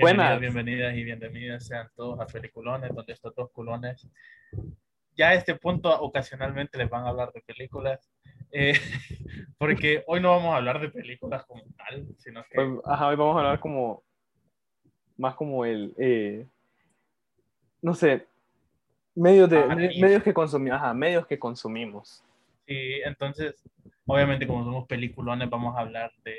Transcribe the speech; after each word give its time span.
Buenas. 0.00 0.38
Bienvenidas 0.38 0.94
y 0.94 1.04
bienvenidas 1.04 1.66
sean 1.66 1.88
todos 1.96 2.20
a 2.20 2.26
Peliculones, 2.26 2.94
donde 2.94 3.14
estos 3.14 3.34
dos 3.34 3.50
culones 3.50 4.06
ya 5.16 5.30
a 5.30 5.34
este 5.34 5.54
punto 5.54 5.88
ocasionalmente 6.00 6.76
les 6.76 6.90
van 6.90 7.04
a 7.04 7.08
hablar 7.08 7.32
de 7.32 7.40
películas, 7.40 8.10
eh, 8.52 8.74
porque 9.58 10.04
hoy 10.06 10.20
no 10.20 10.30
vamos 10.30 10.52
a 10.52 10.58
hablar 10.58 10.80
de 10.80 10.90
películas 10.90 11.44
como 11.46 11.62
tal, 11.78 12.06
sino 12.18 12.42
que... 12.44 12.54
Pues, 12.54 12.68
ajá, 12.84 13.08
hoy 13.08 13.16
vamos 13.16 13.36
a 13.36 13.38
hablar 13.38 13.60
como, 13.60 14.02
más 15.16 15.34
como 15.34 15.64
el, 15.64 15.94
eh, 15.98 16.46
no 17.80 17.94
sé, 17.94 18.26
medios, 19.14 19.48
de, 19.48 19.64
medios, 19.66 20.22
que 20.22 20.34
consumimos, 20.34 20.76
ajá, 20.76 20.92
medios 20.92 21.26
que 21.26 21.38
consumimos. 21.38 22.22
Sí, 22.66 23.00
entonces, 23.04 23.54
obviamente 24.04 24.46
como 24.46 24.62
somos 24.62 24.86
peliculones, 24.86 25.48
vamos 25.48 25.74
a 25.74 25.80
hablar 25.80 26.12
de 26.22 26.36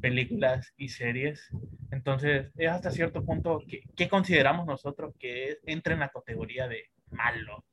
películas 0.00 0.72
y 0.76 0.88
series. 0.88 1.50
Entonces, 1.90 2.50
es 2.56 2.70
hasta 2.70 2.90
cierto 2.90 3.24
punto 3.24 3.62
que, 3.96 4.08
consideramos 4.08 4.66
nosotros 4.66 5.14
que 5.18 5.58
entra 5.64 5.94
en 5.94 6.00
la 6.00 6.08
categoría 6.08 6.68
de 6.68 6.90
malo. 7.10 7.64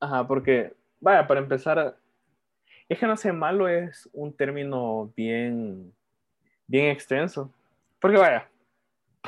Ajá, 0.00 0.26
porque, 0.26 0.74
vaya, 1.00 1.26
para 1.26 1.40
empezar, 1.40 1.96
es 2.88 2.98
que 2.98 3.06
no 3.06 3.16
sé, 3.16 3.32
malo 3.32 3.68
es 3.68 4.08
un 4.12 4.36
término 4.36 5.12
bien, 5.16 5.92
bien 6.66 6.90
extenso. 6.90 7.52
Porque, 8.00 8.18
vaya, 8.18 8.48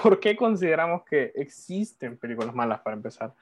¿por 0.00 0.18
qué 0.18 0.36
consideramos 0.36 1.04
que 1.04 1.32
existen 1.34 2.16
películas 2.16 2.54
malas 2.54 2.80
para 2.80 2.96
empezar? 2.96 3.32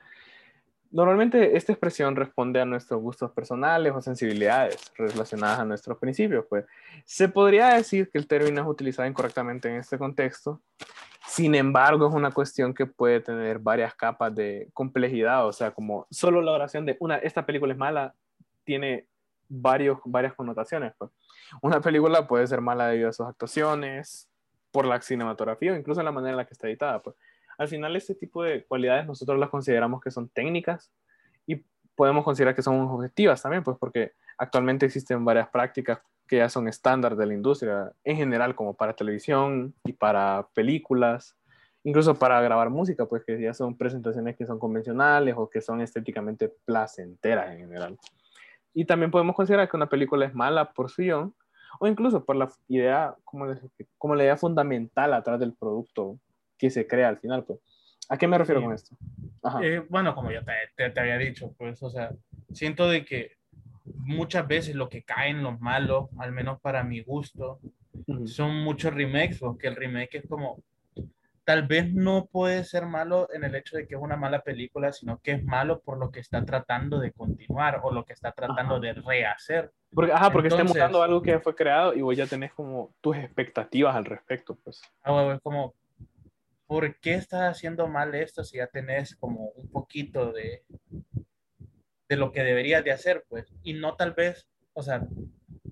Normalmente 0.92 1.56
esta 1.56 1.72
expresión 1.72 2.14
responde 2.14 2.60
a 2.60 2.66
nuestros 2.66 3.00
gustos 3.00 3.30
personales 3.32 3.92
o 3.94 4.00
sensibilidades 4.00 4.92
relacionadas 4.96 5.60
a 5.60 5.64
nuestros 5.64 5.98
principios. 5.98 6.44
Pues 6.48 6.66
se 7.04 7.28
podría 7.28 7.74
decir 7.74 8.10
que 8.10 8.18
el 8.18 8.26
término 8.26 8.60
es 8.60 8.68
utilizado 8.68 9.08
incorrectamente 9.08 9.68
en 9.68 9.76
este 9.76 9.98
contexto. 9.98 10.60
Sin 11.26 11.54
embargo, 11.54 12.08
es 12.08 12.14
una 12.14 12.30
cuestión 12.30 12.74
que 12.74 12.84
puede 12.84 13.20
tener 13.20 13.58
varias 13.58 13.94
capas 13.94 14.34
de 14.34 14.68
complejidad. 14.74 15.46
O 15.46 15.52
sea, 15.52 15.70
como 15.70 16.06
solo 16.10 16.42
la 16.42 16.52
oración 16.52 16.84
de 16.84 16.96
una, 17.00 17.16
esta 17.16 17.46
película 17.46 17.72
es 17.72 17.78
mala, 17.78 18.14
tiene 18.64 19.06
varios, 19.48 19.98
varias 20.04 20.34
connotaciones. 20.34 20.92
Pues. 20.98 21.10
Una 21.62 21.80
película 21.80 22.28
puede 22.28 22.46
ser 22.46 22.60
mala 22.60 22.88
debido 22.88 23.08
a 23.08 23.12
sus 23.12 23.26
actuaciones, 23.26 24.28
por 24.72 24.86
la 24.86 25.00
cinematografía 25.00 25.72
o 25.72 25.76
incluso 25.76 26.02
la 26.02 26.10
manera 26.10 26.32
en 26.32 26.36
la 26.38 26.46
que 26.46 26.54
está 26.54 26.66
editada. 26.66 27.00
Pues 27.00 27.14
al 27.58 27.68
final 27.68 27.96
este 27.96 28.14
tipo 28.14 28.42
de 28.42 28.64
cualidades 28.64 29.06
nosotros 29.06 29.38
las 29.38 29.50
consideramos 29.50 30.00
que 30.00 30.10
son 30.10 30.28
técnicas 30.28 30.92
y 31.46 31.64
podemos 31.94 32.24
considerar 32.24 32.54
que 32.54 32.62
son 32.62 32.80
objetivas 32.80 33.42
también, 33.42 33.62
pues 33.62 33.76
porque 33.78 34.12
actualmente 34.38 34.86
existen 34.86 35.24
varias 35.24 35.48
prácticas 35.48 36.00
que 36.26 36.38
ya 36.38 36.48
son 36.48 36.68
estándar 36.68 37.16
de 37.16 37.26
la 37.26 37.34
industria 37.34 37.92
en 38.04 38.16
general, 38.16 38.54
como 38.54 38.74
para 38.74 38.94
televisión 38.94 39.74
y 39.84 39.92
para 39.92 40.48
películas, 40.54 41.36
incluso 41.84 42.14
para 42.14 42.40
grabar 42.40 42.70
música, 42.70 43.06
pues 43.06 43.24
que 43.24 43.40
ya 43.40 43.52
son 43.52 43.76
presentaciones 43.76 44.36
que 44.36 44.46
son 44.46 44.58
convencionales 44.58 45.34
o 45.36 45.50
que 45.50 45.60
son 45.60 45.80
estéticamente 45.80 46.48
placenteras 46.64 47.52
en 47.52 47.58
general. 47.58 47.98
Y 48.72 48.86
también 48.86 49.10
podemos 49.10 49.36
considerar 49.36 49.68
que 49.68 49.76
una 49.76 49.88
película 49.88 50.24
es 50.24 50.34
mala 50.34 50.72
por 50.72 50.90
su 50.90 51.02
guion 51.02 51.34
o 51.78 51.86
incluso 51.86 52.24
por 52.24 52.36
la 52.36 52.48
idea, 52.68 53.14
como, 53.24 53.46
como 53.98 54.14
la 54.14 54.24
idea 54.24 54.36
fundamental 54.36 55.12
atrás 55.12 55.38
del 55.38 55.52
producto 55.52 56.18
que 56.62 56.70
se 56.70 56.86
crea 56.86 57.08
al 57.08 57.18
final, 57.18 57.42
pues. 57.42 57.58
¿A 58.08 58.16
qué 58.16 58.28
me 58.28 58.38
refiero 58.38 58.62
con 58.62 58.72
esto? 58.72 58.96
Eh, 59.60 59.84
bueno, 59.88 60.14
como 60.14 60.30
ya 60.30 60.44
te, 60.44 60.90
te, 60.90 61.00
había 61.00 61.18
dicho, 61.18 61.52
pues, 61.58 61.82
o 61.82 61.90
sea, 61.90 62.12
siento 62.52 62.88
de 62.88 63.04
que 63.04 63.32
muchas 63.84 64.46
veces 64.46 64.76
lo 64.76 64.88
que 64.88 65.02
cae 65.02 65.30
en 65.30 65.42
los 65.42 65.60
malos, 65.60 66.08
al 66.18 66.30
menos 66.30 66.60
para 66.60 66.84
mi 66.84 67.02
gusto, 67.02 67.58
son 68.26 68.62
muchos 68.62 68.94
remakes, 68.94 69.40
porque 69.40 69.66
el 69.66 69.74
remake 69.74 70.18
es 70.18 70.28
como, 70.28 70.62
tal 71.42 71.66
vez 71.66 71.92
no 71.92 72.26
puede 72.26 72.62
ser 72.62 72.86
malo 72.86 73.28
en 73.32 73.42
el 73.42 73.56
hecho 73.56 73.76
de 73.76 73.88
que 73.88 73.96
es 73.96 74.00
una 74.00 74.16
mala 74.16 74.42
película, 74.42 74.92
sino 74.92 75.18
que 75.20 75.32
es 75.32 75.44
malo 75.44 75.80
por 75.80 75.98
lo 75.98 76.12
que 76.12 76.20
está 76.20 76.44
tratando 76.44 77.00
de 77.00 77.10
continuar 77.10 77.80
o 77.82 77.92
lo 77.92 78.04
que 78.04 78.12
está 78.12 78.30
tratando 78.30 78.78
de 78.78 78.92
rehacer. 78.92 79.72
Porque, 79.92 80.12
ajá, 80.12 80.30
porque 80.30 80.46
está 80.46 80.62
mutando 80.62 81.02
algo 81.02 81.22
que 81.22 81.40
fue 81.40 81.56
creado 81.56 81.92
y 81.92 82.02
vos 82.02 82.16
ya 82.16 82.26
tenés 82.28 82.52
como 82.52 82.94
tus 83.00 83.16
expectativas 83.16 83.96
al 83.96 84.04
respecto, 84.04 84.56
pues. 84.62 84.80
Ah, 85.02 85.32
es 85.34 85.40
como, 85.40 85.74
¿por 86.72 86.98
qué 87.00 87.12
estás 87.12 87.42
haciendo 87.42 87.86
mal 87.86 88.14
esto 88.14 88.42
si 88.42 88.56
ya 88.56 88.66
tenés 88.66 89.14
como 89.16 89.50
un 89.56 89.70
poquito 89.70 90.32
de, 90.32 90.64
de 92.08 92.16
lo 92.16 92.32
que 92.32 92.42
deberías 92.42 92.82
de 92.82 92.92
hacer, 92.92 93.26
pues? 93.28 93.52
Y 93.62 93.74
no 93.74 93.94
tal 93.94 94.14
vez, 94.14 94.48
o 94.72 94.82
sea, 94.82 95.06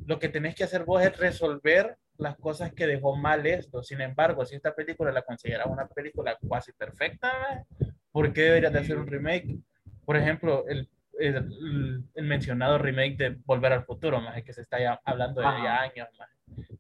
lo 0.05 0.19
que 0.19 0.29
tenés 0.29 0.55
que 0.55 0.65
hacer 0.65 0.85
vos 0.85 1.03
es 1.03 1.17
resolver 1.17 1.97
las 2.19 2.37
cosas 2.37 2.75
que 2.75 2.87
dejó 2.87 3.17
mal 3.17 3.47
esto. 3.47 3.83
Sin 3.83 4.03
embargo, 4.03 4.45
si 4.45 4.57
esta 4.57 4.75
película 4.75 5.11
la 5.11 5.23
consideras 5.23 5.69
una 5.69 5.89
película 5.89 6.37
casi 6.51 6.73
perfecta, 6.73 7.65
¿por 8.13 8.35
qué 8.35 8.43
deberías 8.43 8.75
de 8.75 8.81
hacer 8.81 8.99
un 8.99 9.07
remake? 9.07 9.57
Por 10.05 10.19
ejemplo, 10.19 10.69
el, 10.69 10.87
el, 11.19 12.05
mencionado 12.17 12.77
remake 12.77 13.17
de 13.17 13.39
Volver 13.47 13.73
al 13.73 13.87
Futuro, 13.87 14.21
más 14.21 14.43
que 14.43 14.53
se 14.53 14.61
está 14.61 14.79
ya 14.79 15.01
hablando 15.03 15.41
de 15.41 15.47
ya 15.47 15.81
años, 15.81 16.09
más 16.19 16.29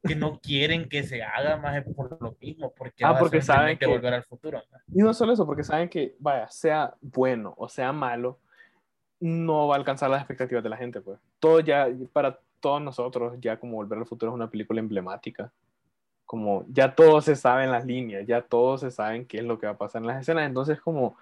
que 0.03 0.15
no 0.15 0.41
quieren 0.41 0.89
que 0.89 1.03
se 1.03 1.23
haga 1.23 1.57
más 1.57 1.85
por 1.95 2.21
lo 2.21 2.37
mismo, 2.41 2.73
porque, 2.73 3.05
ah, 3.05 3.19
porque 3.19 3.43
saben 3.43 3.79
que 3.79 3.87
volver 3.87 4.15
al 4.15 4.25
futuro. 4.25 4.63
Y 4.93 4.99
no 4.99 5.13
solo 5.13 5.33
eso, 5.33 5.45
porque 5.45 5.63
saben 5.63 5.89
que, 5.89 6.17
vaya, 6.19 6.49
sea 6.49 6.95
bueno 7.01 7.55
o 7.57 7.69
sea 7.69 7.93
malo, 7.93 8.39
no 9.21 9.69
va 9.69 9.75
a 9.75 9.79
alcanzar 9.79 10.09
las 10.11 10.21
expectativas 10.21 10.65
de 10.65 10.71
la 10.71 10.77
gente, 10.77 11.01
pues. 11.01 11.21
Todo 11.39 11.61
ya, 11.61 11.89
para 12.13 12.39
todos 12.61 12.81
nosotros, 12.81 13.37
ya 13.41 13.59
como 13.59 13.77
Volver 13.77 13.99
al 13.99 14.07
futuro 14.07 14.33
es 14.33 14.35
una 14.35 14.51
película 14.51 14.81
emblemática. 14.81 15.53
Como 16.25 16.65
ya 16.69 16.95
todos 16.95 17.25
se 17.25 17.37
saben 17.37 17.71
las 17.71 17.85
líneas, 17.85 18.27
ya 18.27 18.41
todos 18.41 18.81
se 18.81 18.91
saben 18.91 19.27
qué 19.27 19.39
es 19.39 19.45
lo 19.45 19.59
que 19.59 19.67
va 19.67 19.73
a 19.73 19.79
pasar 19.79 20.01
en 20.01 20.09
las 20.09 20.23
escenas. 20.23 20.47
Entonces, 20.47 20.81
como 20.81 21.17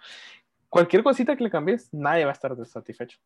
cualquier 0.68 1.02
cosita 1.02 1.34
que 1.34 1.44
le 1.44 1.50
cambies, 1.50 1.92
nadie 1.92 2.24
va 2.24 2.30
a 2.30 2.34
estar 2.34 2.54
satisfecho. 2.66 3.18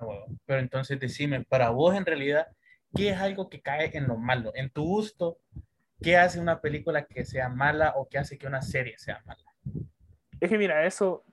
Ah, 0.00 0.06
pero 0.44 0.60
entonces 0.60 0.98
decime, 0.98 1.44
para 1.44 1.70
vos 1.70 1.94
en 1.94 2.04
realidad, 2.04 2.48
¿qué 2.94 3.10
es 3.10 3.18
algo 3.18 3.48
que 3.48 3.60
cae 3.60 3.96
en 3.96 4.06
lo 4.08 4.16
malo? 4.16 4.52
En 4.54 4.70
tu 4.70 4.84
gusto, 4.84 5.38
¿qué 6.02 6.16
hace 6.16 6.40
una 6.40 6.60
película 6.60 7.04
que 7.04 7.24
sea 7.24 7.48
mala 7.48 7.94
o 7.96 8.08
qué 8.08 8.18
hace 8.18 8.38
que 8.38 8.46
una 8.46 8.62
serie 8.62 8.98
sea 8.98 9.22
mala? 9.24 9.42
Es 10.40 10.48
que 10.48 10.58
mira, 10.58 10.84
eso, 10.86 11.24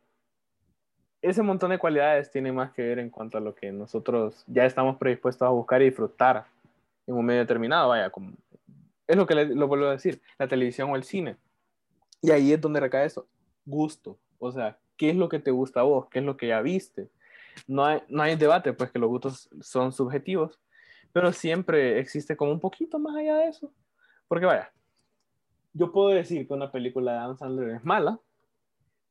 ese 1.21 1.41
montón 1.41 1.71
de 1.71 1.79
cualidades 1.79 2.31
tiene 2.31 2.51
más 2.51 2.71
que 2.71 2.83
ver 2.83 2.99
en 2.99 3.09
cuanto 3.09 3.37
a 3.37 3.41
lo 3.41 3.55
que 3.55 3.71
nosotros 3.71 4.43
ya 4.47 4.65
estamos 4.65 4.97
predispuestos 4.97 5.45
a 5.45 5.51
buscar 5.51 5.81
y 5.81 5.85
disfrutar 5.85 6.45
en 7.07 7.15
un 7.15 7.25
medio 7.25 7.41
determinado, 7.41 7.89
vaya, 7.89 8.11
es 9.07 9.17
lo 9.17 9.25
que 9.25 9.35
le, 9.35 9.45
lo 9.55 9.67
vuelvo 9.67 9.87
a 9.87 9.91
decir, 9.91 10.21
la 10.37 10.47
televisión 10.47 10.91
o 10.91 10.95
el 10.95 11.03
cine. 11.03 11.37
Y 12.21 12.31
ahí 12.31 12.53
es 12.53 12.61
donde 12.61 12.79
recae 12.79 13.05
eso, 13.05 13.27
gusto, 13.65 14.19
o 14.37 14.51
sea, 14.51 14.77
¿qué 14.95 15.09
es 15.09 15.15
lo 15.15 15.29
que 15.29 15.39
te 15.39 15.51
gusta 15.51 15.79
a 15.79 15.83
vos? 15.83 16.07
¿Qué 16.09 16.19
es 16.19 16.25
lo 16.25 16.37
que 16.37 16.47
ya 16.47 16.61
viste? 16.61 17.09
No 17.67 17.85
hay, 17.85 18.01
no 18.07 18.21
hay 18.21 18.35
debate, 18.35 18.73
pues 18.73 18.91
que 18.91 18.99
los 18.99 19.09
gustos 19.09 19.49
son 19.61 19.91
subjetivos, 19.91 20.59
pero 21.11 21.31
siempre 21.31 21.99
existe 21.99 22.35
como 22.35 22.51
un 22.51 22.59
poquito 22.59 22.99
más 22.99 23.15
allá 23.15 23.37
de 23.37 23.47
eso. 23.47 23.71
Porque 24.27 24.45
vaya, 24.45 24.71
yo 25.73 25.91
puedo 25.91 26.09
decir 26.09 26.47
que 26.47 26.53
una 26.53 26.71
película 26.71 27.13
de 27.13 27.17
Adam 27.19 27.37
Sandler 27.37 27.69
es 27.75 27.83
mala, 27.83 28.19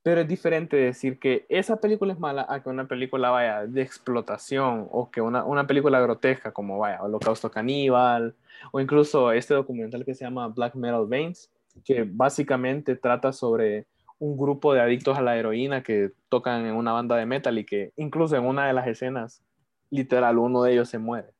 pero 0.02 0.20
es 0.20 0.28
diferente 0.28 0.76
decir 0.76 1.18
que 1.18 1.44
esa 1.48 1.80
película 1.80 2.12
es 2.12 2.18
mala 2.18 2.46
a 2.48 2.62
que 2.62 2.68
una 2.68 2.86
película 2.86 3.30
vaya 3.30 3.66
de 3.66 3.82
explotación 3.82 4.88
o 4.90 5.10
que 5.10 5.20
una, 5.20 5.44
una 5.44 5.66
película 5.66 6.00
grotesca 6.00 6.52
como 6.52 6.78
vaya 6.78 7.02
Holocausto 7.02 7.50
Caníbal 7.50 8.34
o 8.72 8.80
incluso 8.80 9.32
este 9.32 9.54
documental 9.54 10.04
que 10.04 10.14
se 10.14 10.24
llama 10.24 10.48
Black 10.48 10.74
Metal 10.76 11.06
Veins, 11.06 11.50
que 11.84 12.04
básicamente 12.08 12.96
trata 12.96 13.32
sobre 13.32 13.86
un 14.18 14.36
grupo 14.36 14.72
de 14.72 14.80
adictos 14.80 15.18
a 15.18 15.22
la 15.22 15.36
heroína 15.36 15.82
que 15.82 16.12
tocan 16.28 16.64
en 16.66 16.74
una 16.74 16.92
banda 16.92 17.16
de 17.16 17.26
metal 17.26 17.58
y 17.58 17.64
que 17.64 17.92
incluso 17.96 18.36
en 18.36 18.44
una 18.44 18.66
de 18.66 18.72
las 18.72 18.86
escenas, 18.86 19.42
literal, 19.90 20.38
uno 20.38 20.62
de 20.62 20.72
ellos 20.72 20.88
se 20.88 20.98
muere 20.98 21.37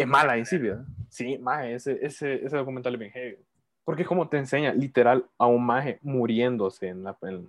es 0.00 0.06
mala, 0.06 0.38
insípida. 0.38 0.84
Sí, 1.08 1.38
maje, 1.38 1.74
ese, 1.74 1.98
ese, 2.04 2.44
ese 2.44 2.56
documental 2.56 2.94
es 2.94 3.00
bien 3.00 3.12
heavy. 3.12 3.36
Porque 3.84 4.02
es 4.02 4.08
como 4.08 4.28
te 4.28 4.38
enseña 4.38 4.72
literal 4.72 5.26
a 5.38 5.46
un 5.46 5.64
maje 5.64 5.98
muriéndose 6.02 6.88
en, 6.88 7.02
la, 7.02 7.16
en, 7.22 7.48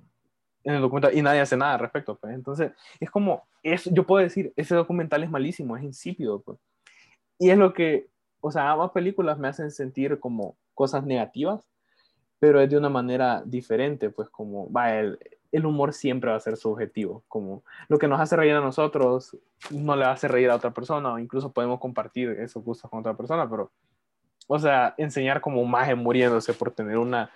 el 0.63 0.81
documental 0.81 1.15
y 1.15 1.21
nadie 1.21 1.42
hace 1.42 1.57
nada 1.57 1.74
al 1.74 1.80
respecto. 1.80 2.15
Pues. 2.15 2.33
Entonces, 2.33 2.71
es 3.00 3.09
como, 3.12 3.44
es, 3.63 3.86
yo 3.86 4.06
puedo 4.06 4.24
decir, 4.24 4.53
ese 4.56 4.75
documental 4.75 5.24
es 5.24 5.30
malísimo, 5.30 5.77
es 5.77 5.83
insípido. 5.83 6.42
Pues. 6.42 6.57
Y 7.38 7.50
es 7.50 7.57
lo 7.57 7.74
que, 7.74 8.07
o 8.39 8.51
sea, 8.51 8.71
ambas 8.71 8.92
películas 8.92 9.38
me 9.38 9.47
hacen 9.47 9.71
sentir 9.71 10.19
como 10.19 10.56
cosas 10.74 11.06
negativas, 11.06 11.68
pero 12.39 12.59
es 12.59 12.69
de 12.69 12.77
una 12.77 12.89
manera 12.89 13.44
diferente, 13.45 14.09
pues 14.09 14.30
como, 14.30 14.71
va, 14.71 14.97
el, 14.97 15.19
el 15.51 15.65
humor 15.65 15.94
siempre 15.94 16.30
va 16.31 16.38
a 16.38 16.39
ser 16.39 16.56
subjetivo, 16.57 17.24
como 17.27 17.63
lo 17.89 17.98
que 17.98 18.07
nos 18.07 18.19
hace 18.19 18.36
reír 18.36 18.53
a 18.53 18.62
nosotros 18.62 19.36
no 19.69 19.95
le 19.95 20.06
hace 20.06 20.27
reír 20.27 20.50
a 20.50 20.56
otra 20.56 20.71
persona, 20.71 21.13
o 21.13 21.19
incluso 21.19 21.51
podemos 21.51 21.80
compartir 21.80 22.30
esos 22.31 22.63
gustos 22.63 22.89
con 22.89 23.00
otra 23.01 23.13
persona, 23.15 23.50
pero, 23.50 23.69
o 24.48 24.57
sea, 24.59 24.94
enseñar 24.98 25.42
como 25.42 25.62
un 25.62 25.69
maje 25.69 25.94
muriéndose 25.95 26.53
por 26.53 26.71
tener 26.71 26.98
una, 26.98 27.30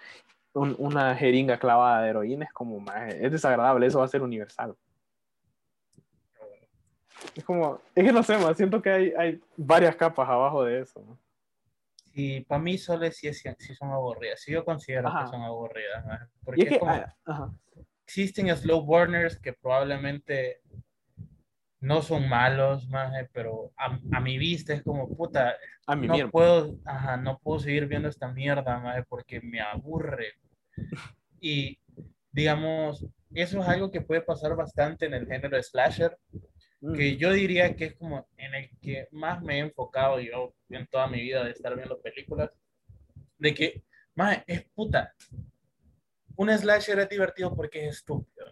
una 0.54 1.16
jeringa 1.16 1.60
clavada 1.60 2.02
de 2.04 2.10
heroína 2.10 2.46
es 2.46 2.54
como 2.54 2.80
maje, 2.80 3.26
es 3.26 3.32
desagradable, 3.32 3.86
eso 3.88 4.00
va 4.00 4.06
a 4.06 4.10
ser 4.10 4.22
universal. 4.22 4.76
Es 7.36 7.44
como, 7.44 7.80
es 7.96 8.04
que 8.06 8.12
no 8.14 8.24
sé, 8.24 8.38
siento 8.56 8.82
que 8.82 8.90
hay, 8.90 9.14
hay 9.18 9.42
varias 9.58 9.96
capas 9.96 10.30
abajo 10.30 10.64
de 10.64 10.82
eso. 10.82 11.02
Sí, 12.14 12.46
para 12.48 12.62
mí 12.62 12.78
solo 12.78 13.12
sí, 13.12 13.30
sí 13.34 13.76
son 13.76 13.92
aburridas. 13.92 14.40
Sí, 14.42 14.54
yo 14.54 14.64
considero 14.64 15.10
Ajá. 15.10 15.26
que 15.26 15.32
son 15.32 15.42
aburridas. 15.42 16.06
maje, 16.06 16.26
Y 16.42 16.46
Porque 16.46 16.62
es 16.62 16.68
que, 16.70 16.74
es 16.76 16.80
como- 16.80 16.92
ah, 16.94 17.14
ajá. 17.26 17.52
Existen 18.06 18.56
slow 18.56 18.82
burners 18.86 19.40
que 19.40 19.54
probablemente 19.54 20.62
no 21.80 22.02
son 22.02 22.28
malos, 22.28 22.88
maje, 22.90 23.30
pero 23.32 23.72
a, 23.78 24.00
a 24.14 24.20
mi 24.20 24.38
vista 24.38 24.74
es 24.74 24.82
como, 24.84 25.08
puta, 25.16 25.56
a 25.86 25.96
mí 25.96 26.08
no 26.08 26.14
mismo. 26.14 26.32
puedo, 26.32 26.80
ajá, 26.86 27.18
no 27.18 27.38
puedo 27.40 27.60
seguir 27.60 27.86
viendo 27.88 28.08
esta 28.10 28.28
mierda, 28.32 28.80
maje, 28.80 29.04
porque 29.08 29.42
me 29.42 29.60
aburre. 29.62 30.34
Y, 31.42 31.78
digamos, 32.32 33.06
eso 33.32 33.60
es 33.62 33.68
algo 33.68 33.92
que 33.92 34.02
puede 34.02 34.22
pasar 34.22 34.56
bastante 34.56 35.06
en 35.06 35.14
el 35.14 35.28
género 35.28 35.56
de 35.58 35.62
slasher, 35.64 36.18
Mm. 36.82 36.94
que 36.94 37.18
yo 37.18 37.32
diría 37.32 37.76
que 37.76 37.86
es 37.86 37.96
como 37.96 38.28
en 38.38 38.54
el 38.54 38.70
que 38.82 39.08
más 39.12 39.42
me 39.42 39.56
he 39.56 39.60
enfocado 39.60 40.20
yo 40.20 40.54
en 40.70 40.86
toda 40.88 41.08
mi 41.08 41.22
vida 41.22 41.44
de 41.44 41.52
estar 41.52 41.76
viendo 41.76 42.00
películas, 42.02 42.52
de 43.40 43.54
que, 43.54 43.84
maje, 44.14 44.44
es 44.46 44.66
puta. 44.76 45.14
Un 46.38 46.50
slasher 46.58 47.00
es 47.00 47.10
divertido 47.10 47.56
porque 47.56 47.88
es 47.88 47.98
estúpido 47.98 48.48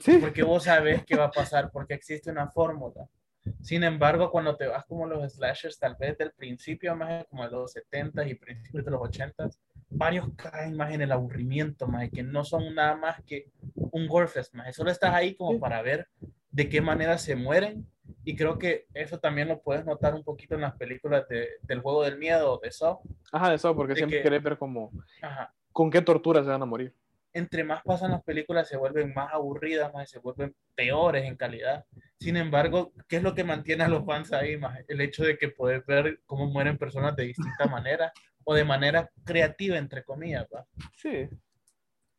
Sí. 0.00 0.18
porque 0.18 0.42
vos 0.42 0.64
sabes 0.64 1.04
qué 1.04 1.16
va 1.16 1.26
a 1.26 1.30
pasar, 1.30 1.70
porque 1.70 1.94
existe 1.94 2.30
una 2.30 2.48
fórmula. 2.50 3.06
Sin 3.62 3.84
embargo, 3.84 4.30
cuando 4.30 4.56
te 4.56 4.66
vas 4.66 4.84
como 4.86 5.06
los 5.06 5.34
slashers, 5.34 5.78
tal 5.78 5.96
vez 5.98 6.16
del 6.18 6.32
principio, 6.32 6.96
más 6.96 7.26
como 7.26 7.44
de 7.44 7.50
los 7.50 7.72
70 7.72 8.26
y 8.26 8.34
principios 8.34 8.84
de 8.84 8.90
los 8.90 9.00
80, 9.02 9.48
varios 9.90 10.28
caen 10.34 10.76
más 10.76 10.92
en 10.92 11.02
el 11.02 11.12
aburrimiento, 11.12 11.86
más 11.86 12.08
que 12.10 12.22
no 12.22 12.42
son 12.44 12.74
nada 12.74 12.96
más 12.96 13.22
que 13.24 13.50
un 13.74 14.08
gorefest, 14.08 14.54
más 14.54 14.74
solo 14.74 14.90
estás 14.90 15.14
ahí 15.14 15.36
como 15.36 15.60
para 15.60 15.80
ver 15.82 16.08
de 16.50 16.68
qué 16.68 16.80
manera 16.80 17.16
se 17.18 17.36
mueren. 17.36 17.86
Y 18.24 18.34
creo 18.36 18.58
que 18.58 18.86
eso 18.94 19.18
también 19.20 19.48
lo 19.48 19.60
puedes 19.62 19.84
notar 19.84 20.14
un 20.14 20.24
poquito 20.24 20.54
en 20.54 20.62
las 20.62 20.74
películas 20.76 21.28
de, 21.28 21.48
del 21.62 21.80
juego 21.80 22.02
del 22.02 22.18
miedo, 22.18 22.58
de 22.62 22.70
Saw. 22.72 23.00
Ajá, 23.30 23.54
eso, 23.54 23.76
porque 23.76 23.92
de 23.92 23.96
siempre 23.98 24.18
que- 24.18 24.22
querés 24.24 24.42
ver 24.42 24.56
como 24.58 24.90
Ajá. 25.22 25.54
con 25.72 25.90
qué 25.90 26.00
tortura 26.02 26.42
se 26.42 26.48
van 26.48 26.62
a 26.62 26.66
morir. 26.66 26.94
Entre 27.34 27.64
más 27.64 27.82
pasan 27.82 28.12
las 28.12 28.22
películas 28.22 28.68
se 28.68 28.76
vuelven 28.76 29.12
más 29.12 29.32
aburridas, 29.32 29.92
más 29.92 30.08
se 30.08 30.20
vuelven 30.20 30.54
peores 30.74 31.24
en 31.24 31.36
calidad. 31.36 31.84
Sin 32.18 32.36
embargo, 32.36 32.92
¿qué 33.08 33.16
es 33.16 33.22
lo 33.22 33.34
que 33.34 33.44
mantiene 33.44 33.84
a 33.84 33.88
los 33.88 34.06
fans 34.06 34.32
ahí? 34.32 34.56
Más 34.56 34.78
el 34.88 35.00
hecho 35.00 35.24
de 35.24 35.36
que 35.36 35.48
puedes 35.48 35.84
ver 35.84 36.20
cómo 36.26 36.46
mueren 36.46 36.78
personas 36.78 37.14
de 37.16 37.24
distinta 37.24 37.66
manera 37.66 38.12
o 38.44 38.54
de 38.54 38.64
manera 38.64 39.10
creativa, 39.24 39.76
entre 39.76 40.04
comillas. 40.04 40.46
¿va? 40.54 40.64
Sí. 40.96 41.28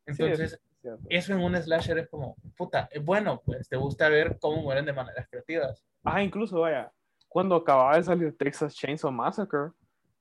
Entonces, 0.06 0.54
es 0.54 0.62
eso 1.10 1.34
en 1.34 1.40
un 1.40 1.56
slasher 1.56 1.98
es 1.98 2.10
como, 2.10 2.36
puta, 2.56 2.88
es 2.92 3.04
bueno, 3.04 3.42
pues 3.44 3.68
te 3.68 3.78
gusta 3.78 4.10
ver 4.10 4.38
cómo 4.40 4.62
mueren 4.62 4.86
de 4.86 4.94
maneras 4.94 5.28
creativas. 5.30 5.84
Ajá, 6.04 6.22
incluso, 6.22 6.60
vaya, 6.60 6.92
cuando 7.28 7.56
acababa 7.56 7.98
de 7.98 8.04
salir 8.04 8.38
Texas 8.38 8.76
Chainsaw 8.76 9.12
Massacre, 9.12 9.72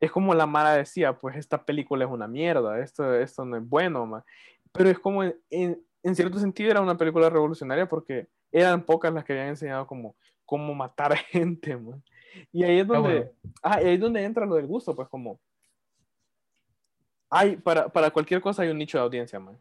es 0.00 0.10
como 0.10 0.34
la 0.34 0.46
Mara 0.46 0.72
decía, 0.72 1.16
pues 1.16 1.36
esta 1.36 1.64
película 1.64 2.04
es 2.04 2.10
una 2.10 2.26
mierda, 2.26 2.78
esto, 2.80 3.14
esto 3.14 3.44
no 3.44 3.56
es 3.56 3.68
bueno, 3.68 4.06
ma. 4.06 4.24
Pero 4.74 4.90
es 4.90 4.98
como, 4.98 5.22
en, 5.22 5.36
en, 5.50 5.82
en 6.02 6.14
cierto 6.14 6.38
sentido 6.38 6.70
era 6.70 6.80
una 6.80 6.98
película 6.98 7.30
revolucionaria 7.30 7.88
porque 7.88 8.26
eran 8.52 8.84
pocas 8.84 9.12
las 9.14 9.24
que 9.24 9.32
habían 9.32 9.48
enseñado 9.48 9.86
como 9.86 10.16
cómo 10.44 10.74
matar 10.74 11.12
a 11.12 11.16
gente, 11.30 11.78
y 12.52 12.64
ahí 12.64 12.80
es 12.80 12.90
Ah, 12.90 12.94
donde, 12.94 13.14
bueno. 13.20 13.30
ajá, 13.62 13.82
y 13.82 13.86
ahí 13.86 13.94
es 13.94 14.00
donde 14.00 14.24
entra 14.24 14.44
lo 14.44 14.56
del 14.56 14.66
gusto, 14.66 14.94
pues 14.94 15.08
como, 15.08 15.40
hay, 17.30 17.56
para, 17.56 17.88
para 17.88 18.10
cualquier 18.10 18.40
cosa 18.40 18.62
hay 18.62 18.68
un 18.68 18.78
nicho 18.78 18.98
de 18.98 19.04
audiencia, 19.04 19.38
man. 19.38 19.58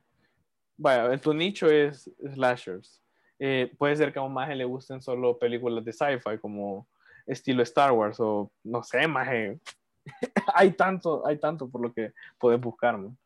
Vaya, 0.76 1.16
tu 1.18 1.34
nicho 1.34 1.68
es 1.70 2.10
slashers. 2.34 3.02
Eh, 3.40 3.72
puede 3.78 3.96
ser 3.96 4.12
que 4.12 4.20
a 4.20 4.24
un 4.24 4.34
maje 4.34 4.56
le 4.56 4.66
gusten 4.66 5.02
solo 5.02 5.38
películas 5.38 5.86
de 5.86 5.94
sci-fi 5.94 6.38
como 6.40 6.88
estilo 7.26 7.64
Star 7.64 7.92
Wars 7.92 8.20
o 8.20 8.52
no 8.64 8.84
sé, 8.84 9.08
maje. 9.08 9.60
hay 10.54 10.72
tanto, 10.72 11.26
hay 11.26 11.38
tanto 11.38 11.70
por 11.70 11.82
lo 11.82 11.94
que 11.94 12.12
puedes 12.38 12.60
buscar, 12.60 12.98
man. 12.98 13.18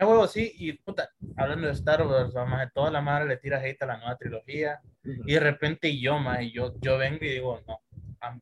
A 0.00 0.06
huevo, 0.06 0.26
sí, 0.28 0.52
y 0.56 0.72
puta, 0.74 1.10
hablando 1.36 1.66
de 1.66 1.72
Star 1.72 2.06
Wars, 2.06 2.32
maje, 2.34 2.70
toda 2.72 2.90
la 2.90 3.00
madre 3.00 3.26
le 3.26 3.36
tira 3.36 3.60
hate 3.60 3.82
a 3.82 3.86
la 3.86 3.96
nueva 3.96 4.16
trilogía. 4.16 4.80
Y 5.04 5.32
de 5.34 5.40
repente 5.40 5.98
yo, 5.98 6.18
más, 6.20 6.38
yo, 6.52 6.72
yo 6.80 6.98
vengo 6.98 7.18
y 7.24 7.28
digo, 7.30 7.60
no, 7.66 7.80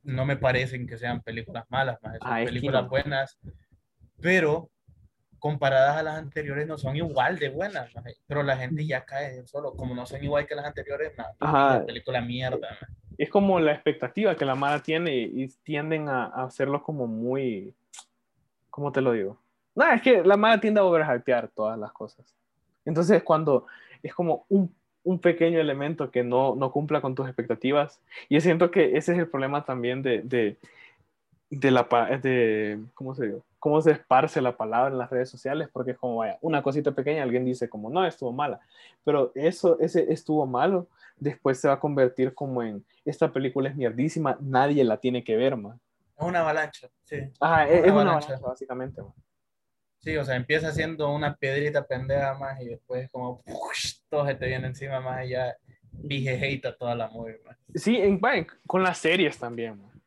no 0.03 0.26
me 0.26 0.37
parecen 0.37 0.87
que 0.87 0.99
sean 0.99 1.23
películas 1.23 1.64
malas, 1.70 1.99
más, 2.03 2.19
son 2.19 2.31
Ah, 2.31 2.43
películas 2.44 2.82
no. 2.82 2.88
buenas, 2.91 3.38
pero 4.20 4.70
comparadas 5.38 5.97
a 5.97 6.03
las 6.03 6.17
anteriores 6.19 6.67
no 6.67 6.76
son 6.76 6.97
igual 6.97 7.38
de 7.38 7.49
buenas, 7.49 7.94
maje. 7.94 8.17
pero 8.26 8.43
la 8.43 8.56
gente 8.56 8.87
ya 8.87 9.05
cae 9.05 9.47
solo, 9.47 9.75
como 9.75 9.94
no 9.94 10.05
son 10.06 10.23
igual 10.25 10.47
que 10.47 10.55
las 10.56 10.64
anteriores, 10.67 11.12
nada, 11.17 11.87
película 11.87 12.20
mierda, 12.20 12.69
maje. 12.70 12.87
Es 13.17 13.31
como 13.31 13.58
la 13.61 13.73
expectativa 13.73 14.37
que 14.37 14.44
la 14.44 14.55
Mara 14.55 14.82
tiene 14.82 15.14
y, 15.17 15.44
y 15.44 15.49
tienden 15.62 16.08
a, 16.11 16.26
a 16.26 16.44
hacerlo 16.44 16.82
como 16.82 17.06
muy, 17.06 17.75
¿cómo 18.69 18.93
te 18.93 19.00
lo 19.00 19.12
digo? 19.12 19.41
No, 19.76 19.87
es 19.93 20.02
que 20.02 20.25
la 20.25 20.37
Mara 20.37 20.58
tiende 20.58 20.81
a 20.81 20.84
overhypear 20.84 21.49
todas 21.49 21.78
las 21.78 21.93
cosas. 21.93 22.26
Entonces, 22.84 23.23
cuando 23.23 23.67
es 24.02 24.14
como 24.14 24.46
un, 24.49 24.75
un 25.05 25.20
pequeño 25.20 25.61
elemento 25.61 26.11
que 26.11 26.25
no, 26.25 26.56
no 26.56 26.73
cumpla 26.73 27.00
con 27.00 27.14
tus 27.14 27.26
expectativas, 27.26 28.00
y 28.28 28.34
yo 28.34 28.40
siento 28.40 28.70
que 28.70 28.96
ese 28.96 29.12
es 29.12 29.19
el 29.19 29.28
problema 29.28 29.64
también 29.64 30.02
de, 30.02 30.23
de, 30.23 30.56
de 31.50 31.70
la, 31.70 31.87
de, 32.23 32.81
¿cómo 32.94 33.14
se 33.14 33.26
digo? 33.26 33.44
Cómo 33.58 33.82
se 33.82 33.90
esparce 33.93 34.40
la 34.40 34.56
palabra 34.56 34.90
en 34.90 34.99
las 34.99 35.11
redes 35.11 35.28
sociales, 35.28 35.69
porque 35.70 35.90
es 35.90 35.99
como, 35.99 36.17
vaya, 36.17 36.38
una 36.40 36.62
cosita 36.62 36.93
pequeña, 36.93 37.22
alguien 37.22 37.44
dice 37.44 37.69
como, 37.69 37.90
no, 37.90 38.06
estuvo 38.06 38.32
mala, 38.32 38.61
pero 39.05 39.31
eso, 39.34 39.79
ese 39.79 40.11
estuvo 40.12 40.46
malo, 40.46 40.87
después 41.19 41.61
se 41.61 41.69
va 41.69 41.75
a 41.75 41.81
convertir 41.81 42.32
como 42.32 42.62
en, 42.62 42.84
esta 43.05 43.31
película 43.31 43.69
es 43.69 43.76
mierdísima, 43.76 44.38
nadie 44.40 44.84
la 44.84 44.96
tiene 44.96 45.22
que 45.22 45.37
ver, 45.37 45.56
man. 45.56 45.79
Es 46.19 46.25
una 46.25 46.40
avalancha, 46.40 46.88
sí. 47.05 47.19
Ajá, 47.40 47.69
es, 47.69 47.81
Una 47.81 47.87
es 47.87 47.93
una 47.93 48.00
avalancha. 48.02 48.26
avalancha, 48.29 48.49
básicamente, 48.49 49.02
man. 49.02 49.12
Sí, 50.06 50.17
o 50.17 50.25
sea, 50.25 50.37
empieza 50.37 50.70
siendo 50.70 51.12
una 51.12 51.35
piedrita 51.35 51.85
pendeja 51.85 52.32
más 52.35 52.61
y 52.61 52.67
después 52.67 53.11
como 53.11 53.43
¡push! 53.43 53.94
todo 54.08 54.25
se 54.25 54.37
te 54.37 54.47
viene 54.47 54.69
encima 54.69 55.00
más 55.00 55.26
y 55.26 55.31
ya 55.31 55.56
dije 55.91 56.38
hate 56.41 56.64
a 56.67 56.76
toda 56.76 56.94
la 56.94 57.08
movie, 57.08 57.41
más. 57.44 57.56
Sí, 57.75 57.97
en, 57.97 58.20
vaya, 58.20 58.47
con 58.69 58.85
las 58.85 58.99
series 58.99 59.37
también, 59.37 59.82
man. 59.82 60.00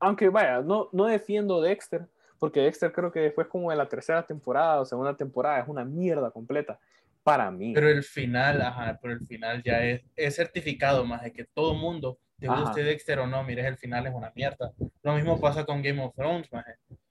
Aunque, 0.00 0.30
vaya, 0.30 0.62
no, 0.62 0.88
no 0.90 1.04
defiendo 1.04 1.60
Dexter, 1.60 2.08
porque 2.40 2.58
Dexter 2.58 2.90
creo 2.90 3.12
que 3.12 3.20
después 3.20 3.46
como 3.46 3.70
de 3.70 3.76
la 3.76 3.88
tercera 3.88 4.26
temporada 4.26 4.80
o 4.80 4.84
segunda 4.84 5.16
temporada 5.16 5.60
es 5.60 5.68
una 5.68 5.84
mierda 5.84 6.32
completa 6.32 6.80
para 7.22 7.48
mí. 7.52 7.72
Pero 7.72 7.88
el 7.88 8.02
final, 8.02 8.60
ajá, 8.60 8.98
pero 9.00 9.14
el 9.14 9.24
final 9.28 9.62
ya 9.62 9.84
es, 9.84 10.02
es 10.16 10.34
certificado 10.34 11.04
más 11.04 11.22
de 11.22 11.32
que 11.32 11.44
todo 11.44 11.72
mundo, 11.74 12.18
te 12.40 12.48
guste 12.48 12.82
Dexter 12.82 13.20
o 13.20 13.28
no, 13.28 13.44
mires, 13.44 13.64
el 13.64 13.76
final 13.76 14.08
es 14.08 14.12
una 14.12 14.32
mierda. 14.34 14.72
Lo 15.04 15.14
mismo 15.14 15.40
pasa 15.40 15.64
con 15.64 15.82
Game 15.82 16.02
of 16.02 16.16
Thrones, 16.16 16.52
más. 16.52 16.66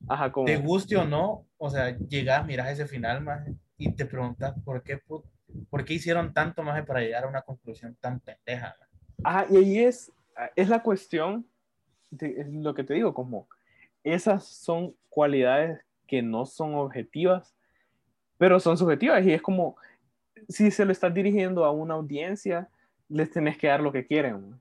Ajá, 0.08 0.32
como... 0.32 0.46
Te 0.46 0.58
guste 0.58 0.98
o 0.98 1.06
no, 1.06 1.46
o 1.58 1.70
sea, 1.70 1.98
llegas, 1.98 2.46
miras 2.46 2.70
ese 2.70 2.88
final, 2.88 3.22
más, 3.22 3.48
y 3.78 3.94
te 3.94 4.06
preguntas 4.06 4.54
por 4.64 4.84
qué, 4.84 5.00
por 5.70 5.86
qué 5.86 5.94
hicieron 5.96 6.34
tanto 6.34 6.64
más 6.64 6.86
para 6.86 7.02
llegar 7.02 7.24
a 7.24 7.28
una 7.28 7.42
conclusión 7.42 7.96
tan 8.00 8.20
pendeja. 8.20 8.76
maje? 8.80 8.92
Ajá, 9.24 9.48
y 9.50 9.58
ahí 9.58 9.80
es, 9.80 10.12
es 10.56 10.70
la 10.70 10.82
cuestión, 10.84 11.48
de, 12.12 12.42
es 12.42 12.48
lo 12.48 12.74
que 12.74 12.84
te 12.84 12.94
digo, 12.94 13.14
como 13.14 13.48
esas 14.04 14.46
son 14.46 14.96
cualidades 15.10 15.80
que 16.06 16.22
no 16.22 16.46
son 16.46 16.76
objetivas, 16.76 17.56
pero 18.38 18.60
son 18.60 18.78
subjetivas 18.78 19.26
y 19.26 19.34
es 19.34 19.42
como, 19.42 19.76
si 20.48 20.70
se 20.70 20.86
lo 20.86 20.92
estás 20.92 21.14
dirigiendo 21.14 21.66
a 21.66 21.72
una 21.72 21.96
audiencia, 21.96 22.70
les 23.10 23.32
tenés 23.32 23.58
que 23.58 23.68
dar 23.68 23.82
lo 23.82 23.92
que 23.92 24.06
quieren. 24.06 24.60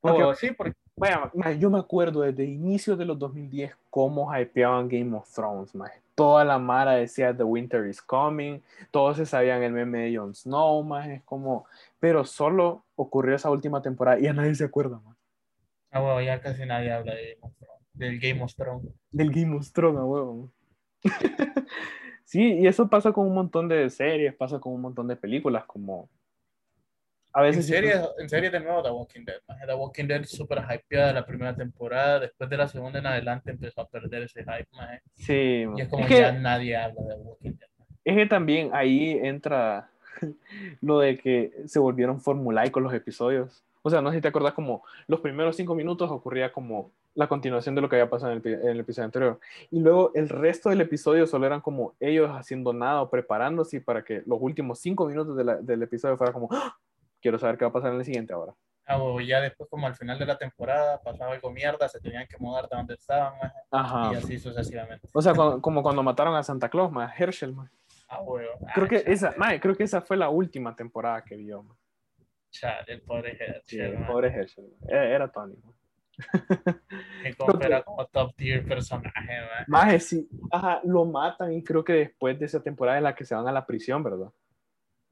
Porque, 0.00 0.22
O- 0.22 0.34
sí, 0.34 0.50
porque 0.50 0.76
ma, 0.96 1.52
yo 1.52 1.70
me 1.70 1.78
acuerdo 1.78 2.20
desde 2.20 2.44
inicios 2.44 2.98
de 2.98 3.04
los 3.04 3.18
2010 3.18 3.72
cómo 3.90 4.32
hypeaban 4.34 4.88
Game 4.88 5.16
of 5.16 5.28
Thrones. 5.32 5.72
Toda 6.14 6.44
la 6.44 6.58
mara 6.58 6.92
decía 6.92 7.36
The 7.36 7.42
Winter 7.42 7.86
is 7.86 8.00
Coming, 8.00 8.60
todos 8.90 9.16
se 9.16 9.26
sabían 9.26 9.62
el 9.62 9.72
meme 9.72 10.04
de 10.04 10.16
Jon 10.16 10.34
Snow, 10.34 10.96
es 10.98 11.22
como, 11.24 11.66
pero 11.98 12.24
solo 12.24 12.84
ocurrió 12.94 13.34
esa 13.34 13.50
última 13.50 13.82
temporada 13.82 14.18
y 14.18 14.24
ya 14.24 14.32
nadie 14.32 14.54
se 14.54 14.64
acuerda, 14.64 15.00
ma. 15.04 15.16
ah, 15.90 16.00
bueno, 16.00 16.20
ya 16.22 16.40
casi 16.40 16.64
nadie 16.64 16.92
habla 16.92 17.14
de 17.14 17.36
Game 17.36 17.40
of 17.42 17.54
Thrones, 17.58 17.82
del 17.94 18.20
Game 18.20 18.42
of 18.42 18.54
Thrones. 18.54 18.94
Del 19.10 19.30
Game 19.32 19.56
of 19.56 19.72
Thrones, 19.72 19.98
a 19.98 20.04
huevo. 20.04 20.50
sí, 22.24 22.60
y 22.60 22.66
eso 22.68 22.88
pasa 22.88 23.12
con 23.12 23.26
un 23.26 23.34
montón 23.34 23.68
de 23.68 23.90
series, 23.90 24.34
pasa 24.34 24.60
con 24.60 24.72
un 24.72 24.82
montón 24.82 25.08
de 25.08 25.16
películas, 25.16 25.64
como 25.64 26.08
a 27.34 27.40
En 27.40 27.46
veces 27.50 27.66
serie, 27.66 27.94
en 28.18 28.28
serie 28.28 28.48
de 28.50 28.60
nuevo 28.60 28.82
The 28.82 28.90
Walking 28.90 29.24
Dead. 29.24 29.40
The 29.66 29.74
Walking 29.74 30.04
Dead 30.06 30.24
súper 30.24 30.58
hypeada 30.70 31.12
la 31.12 31.26
primera 31.26 31.54
temporada, 31.54 32.20
después 32.20 32.48
de 32.48 32.56
la 32.56 32.68
segunda 32.68 33.00
en 33.00 33.06
adelante 33.06 33.50
empezó 33.50 33.80
a 33.80 33.88
perder 33.88 34.22
ese 34.22 34.40
hype, 34.44 34.68
maje. 34.72 35.02
sí, 35.14 35.66
y 35.76 35.80
es 35.80 35.88
como 35.88 36.02
es 36.04 36.08
que, 36.08 36.18
ya 36.20 36.32
nadie 36.32 36.76
habla 36.76 37.02
de 37.02 37.14
The 37.16 37.20
Walking 37.20 37.50
Dead. 37.58 37.68
maje. 37.78 37.92
es 38.04 38.16
que 38.16 38.26
también 38.26 38.70
ahí 38.72 39.18
entra 39.22 39.88
lo 40.80 41.00
de 41.00 41.18
que 41.18 41.52
se 41.66 41.78
volvieron 41.78 42.20
formulaicos 42.20 42.82
los 42.82 42.94
episodios. 42.94 43.62
O 43.82 43.90
sea, 43.90 44.00
no 44.00 44.10
sé 44.10 44.16
si 44.16 44.22
te 44.22 44.28
acordás 44.28 44.54
como 44.54 44.82
los 45.08 45.20
primeros 45.20 45.56
cinco 45.56 45.74
minutos 45.74 46.10
ocurría 46.10 46.52
como 46.52 46.90
la 47.14 47.26
continuación 47.28 47.74
de 47.74 47.80
lo 47.82 47.88
que 47.88 47.96
había 47.96 48.08
pasado 48.08 48.32
en 48.32 48.40
el, 48.44 48.54
en 48.54 48.68
el 48.68 48.80
episodio 48.80 49.04
anterior. 49.04 49.40
Y 49.70 49.80
luego 49.80 50.10
el 50.14 50.28
resto 50.28 50.70
del 50.70 50.80
episodio 50.80 51.26
solo 51.26 51.46
eran 51.46 51.60
como 51.60 51.92
ellos 52.00 52.30
haciendo 52.30 52.72
nada 52.72 53.02
o 53.02 53.10
preparándose 53.10 53.80
para 53.80 54.02
que 54.02 54.22
los 54.26 54.38
últimos 54.40 54.78
cinco 54.78 55.06
minutos 55.06 55.36
de 55.36 55.44
la- 55.44 55.56
del 55.56 55.82
episodio 55.82 56.16
fuera 56.16 56.32
como, 56.32 56.48
¡Ah! 56.50 56.76
Quiero 57.24 57.38
saber 57.38 57.56
qué 57.56 57.64
va 57.64 57.70
a 57.70 57.72
pasar 57.72 57.90
en 57.92 57.98
el 58.00 58.04
siguiente 58.04 58.34
ahora. 58.34 58.52
Ah, 58.86 58.98
o 59.02 59.18
ya 59.18 59.40
después, 59.40 59.66
como 59.70 59.86
al 59.86 59.94
final 59.94 60.18
de 60.18 60.26
la 60.26 60.36
temporada, 60.36 61.00
pasaba 61.02 61.32
algo 61.32 61.50
mierda, 61.50 61.88
se 61.88 61.98
tenían 62.00 62.26
que 62.26 62.36
mudar 62.38 62.68
de 62.68 62.76
donde 62.76 62.92
estaban, 62.92 63.32
maje, 63.38 63.56
Ajá. 63.70 64.10
y 64.12 64.16
así 64.16 64.38
sucesivamente. 64.38 65.08
O 65.10 65.22
sea, 65.22 65.32
cuando- 65.32 65.62
como 65.62 65.82
cuando 65.82 66.02
mataron 66.02 66.36
a 66.36 66.42
Santa 66.42 66.68
Claus, 66.68 66.92
más 66.92 67.18
Herschel, 67.18 67.54
más. 67.54 67.70
Ah, 68.08 68.20
huevo. 68.20 68.50
Creo 68.74 68.84
Ah, 68.84 68.88
que 68.90 68.98
chale, 69.00 69.12
esa, 69.14 69.34
creo 69.58 69.74
que 69.74 69.84
esa 69.84 70.02
fue 70.02 70.18
la 70.18 70.28
última 70.28 70.76
temporada 70.76 71.24
que 71.24 71.34
vio. 71.36 71.62
mae. 71.62 71.76
chale, 72.50 72.92
el 72.92 73.00
pobre 73.00 73.32
Sí, 73.64 73.78
Herschel, 73.78 73.80
el 73.80 73.98
maje, 74.00 74.12
pobre 74.12 74.28
Herschel. 74.28 74.64
Era, 74.86 75.04
era 75.06 75.32
Tony. 75.32 75.56
que 77.60 77.66
era 77.66 77.82
como 77.82 78.06
top 78.06 78.34
tier 78.36 78.64
personaje. 78.68 79.40
Maje, 79.66 79.98
sí, 79.98 80.28
ajá, 80.52 80.80
lo 80.84 81.06
matan 81.06 81.54
y 81.54 81.64
creo 81.64 81.82
que 81.82 81.94
después 81.94 82.38
de 82.38 82.44
esa 82.44 82.62
temporada 82.62 82.98
es 82.98 83.02
la 83.02 83.14
que 83.14 83.24
se 83.24 83.34
van 83.34 83.48
a 83.48 83.52
la 83.52 83.64
prisión, 83.66 84.02
¿verdad? 84.04 84.28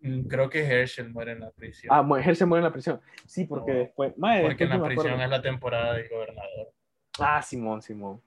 Mm, 0.02 0.26
Creo 0.28 0.50
que 0.50 0.60
Herschel 0.64 1.10
muere 1.10 1.32
en 1.32 1.40
la 1.40 1.50
prisión. 1.50 1.94
Ah, 1.94 2.06
Herschel 2.18 2.46
muere 2.46 2.60
en 2.60 2.64
la 2.64 2.72
prisión. 2.72 3.00
Sí, 3.26 3.44
porque 3.44 3.72
No. 3.72 3.78
después, 3.78 4.18
maje, 4.18 4.42
porque 4.42 4.64
en 4.64 4.70
después 4.70 4.70
la 4.70 4.76
me 4.76 4.92
acuerdo. 4.94 5.02
prisión 5.02 5.20
es 5.22 5.30
la 5.30 5.42
temporada 5.42 5.94
del 5.94 6.08
gobernador. 6.08 6.72
Ah, 7.20 7.42
Simón, 7.42 7.82
Simón. 7.82 8.20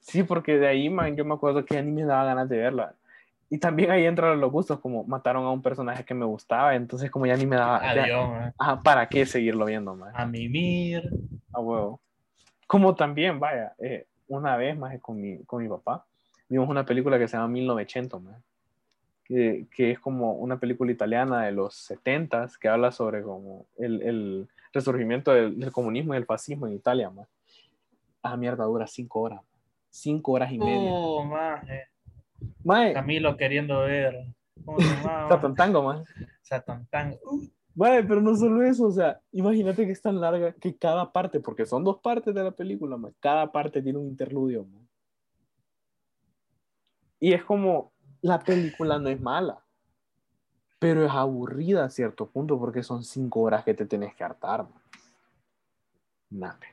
Sí, 0.00 0.22
porque 0.22 0.58
de 0.58 0.66
ahí, 0.66 0.88
man, 0.90 1.14
yo 1.16 1.24
me 1.24 1.34
acuerdo 1.34 1.64
que 1.64 1.74
ya 1.74 1.82
ni 1.82 1.92
me 1.92 2.04
daba 2.04 2.24
ganas 2.24 2.48
de 2.48 2.56
verla. 2.58 2.94
Y 3.50 3.58
también 3.58 3.90
ahí 3.90 4.04
entran 4.06 4.40
los 4.40 4.50
gustos, 4.50 4.78
como 4.80 5.04
mataron 5.04 5.44
a 5.44 5.50
un 5.50 5.60
personaje 5.60 6.04
que 6.04 6.14
me 6.14 6.24
gustaba, 6.24 6.74
entonces 6.76 7.10
como 7.10 7.26
ya 7.26 7.36
ni 7.36 7.46
me 7.46 7.56
daba... 7.56 7.94
ya- 7.94 8.04
Adiós, 8.04 8.28
maje. 8.30 8.52
ajá, 8.58 8.80
¿para 8.82 9.08
qué 9.08 9.26
seguirlo 9.26 9.64
viendo, 9.66 9.94
man? 9.94 10.12
A 10.14 10.24
mimir. 10.24 11.02
A 11.52 11.60
huevo. 11.60 12.00
Como 12.66 12.94
también, 12.94 13.38
vaya, 13.40 13.74
eh, 13.78 14.06
una 14.28 14.56
vez 14.56 14.78
más 14.78 14.98
con 15.00 15.20
mi, 15.20 15.42
con 15.44 15.62
mi 15.62 15.68
papá, 15.68 16.06
vimos 16.48 16.68
una 16.68 16.86
película 16.86 17.18
que 17.18 17.26
se 17.26 17.36
llama 17.36 17.48
1900, 17.48 18.22
man, 18.22 18.40
que, 19.30 19.68
que 19.70 19.92
es 19.92 20.00
como 20.00 20.32
una 20.32 20.58
película 20.58 20.90
italiana 20.90 21.44
de 21.44 21.52
los 21.52 21.76
70 21.76 22.48
que 22.60 22.68
habla 22.68 22.90
sobre 22.90 23.22
como 23.22 23.64
el, 23.78 24.02
el 24.02 24.48
resurgimiento 24.72 25.32
del, 25.32 25.56
del 25.56 25.70
comunismo 25.70 26.14
y 26.14 26.16
el 26.16 26.26
fascismo 26.26 26.66
en 26.66 26.74
Italia. 26.74 27.10
Man. 27.10 27.26
Ah, 28.22 28.36
mierda, 28.36 28.64
dura 28.64 28.88
cinco 28.88 29.20
horas. 29.20 29.36
man. 29.38 29.60
Cinco 29.88 30.32
horas 30.32 30.50
y 30.50 30.58
media. 30.58 30.90
Oh, 30.92 31.24
maje. 31.24 31.86
Mae, 32.64 32.92
Camilo 32.92 33.36
queriendo 33.36 33.78
ver. 33.82 34.26
Tatantango, 35.28 35.84
man. 35.84 36.04
Satantang. 36.42 37.16
Mae, 37.76 38.02
pero 38.02 38.20
no 38.20 38.34
solo 38.34 38.64
eso, 38.64 38.86
o 38.86 38.90
sea, 38.90 39.20
imagínate 39.30 39.86
que 39.86 39.92
es 39.92 40.02
tan 40.02 40.20
larga 40.20 40.52
que 40.54 40.76
cada 40.76 41.12
parte, 41.12 41.38
porque 41.38 41.64
son 41.64 41.84
dos 41.84 42.00
partes 42.00 42.34
de 42.34 42.42
la 42.42 42.50
película, 42.50 42.96
man, 42.96 43.14
cada 43.20 43.52
parte 43.52 43.80
tiene 43.80 44.00
un 44.00 44.08
interludio, 44.08 44.64
man. 44.64 44.88
Y 47.20 47.32
es 47.32 47.44
como, 47.44 47.92
la 48.22 48.38
película 48.38 48.98
no 48.98 49.08
es 49.08 49.20
mala, 49.20 49.60
pero 50.78 51.04
es 51.04 51.12
aburrida 51.12 51.84
a 51.84 51.90
cierto 51.90 52.28
punto 52.30 52.58
porque 52.58 52.82
son 52.82 53.04
cinco 53.04 53.40
horas 53.40 53.64
que 53.64 53.74
te 53.74 53.86
tenés 53.86 54.14
que 54.14 54.24
hartar, 54.24 54.66
man. 56.30 56.58
Pe. 56.58 56.66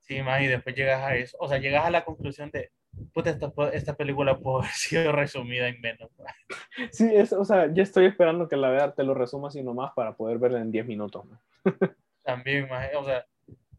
Sí, 0.00 0.22
más 0.22 0.42
y 0.42 0.46
después 0.46 0.74
llegas 0.74 1.02
a 1.02 1.16
eso. 1.16 1.36
O 1.40 1.48
sea, 1.48 1.58
llegas 1.58 1.84
a 1.86 1.90
la 1.90 2.04
conclusión 2.04 2.50
de, 2.50 2.70
puta, 3.12 3.30
esta, 3.30 3.52
esta 3.72 3.94
película 3.96 4.38
pudo 4.38 4.58
haber 4.58 4.70
sido 4.74 5.12
resumida 5.12 5.68
en 5.68 5.80
menos. 5.80 6.10
maje. 6.18 6.38
Sí, 6.92 7.08
es, 7.14 7.32
o 7.32 7.44
sea, 7.44 7.72
ya 7.72 7.82
estoy 7.82 8.06
esperando 8.06 8.48
que 8.48 8.56
la 8.56 8.68
vea, 8.68 8.92
te 8.92 9.04
lo 9.04 9.14
resuma 9.14 9.48
así 9.48 9.62
nomás 9.62 9.92
para 9.94 10.16
poder 10.16 10.38
verla 10.38 10.60
en 10.60 10.70
10 10.70 10.86
minutos, 10.86 11.24
man. 11.24 11.40
También, 12.22 12.68
maje, 12.68 12.96
o 12.96 13.04
sea, 13.04 13.24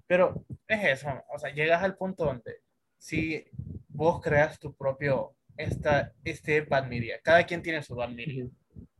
pero 0.08 0.46
es 0.68 0.84
eso, 0.84 1.10
o 1.34 1.40
sea, 1.40 1.52
llegas 1.52 1.84
al 1.84 1.96
punto 1.96 2.26
donde 2.26 2.62
si 2.98 3.44
vos 3.88 4.22
creas 4.22 4.60
tu 4.60 4.74
propio, 4.74 5.34
esta, 5.58 6.12
este 6.24 6.62
bad 6.62 6.86
media, 6.88 7.20
cada 7.24 7.44
quien 7.46 7.62
tiene 7.62 7.82
su 7.82 7.96
bad 7.96 8.10
media 8.10 8.48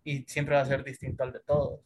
y 0.04 0.24
siempre 0.24 0.56
va 0.56 0.62
a 0.62 0.66
ser 0.66 0.84
distinto 0.84 1.24
al 1.24 1.34
de 1.34 1.40
todos. 1.42 1.82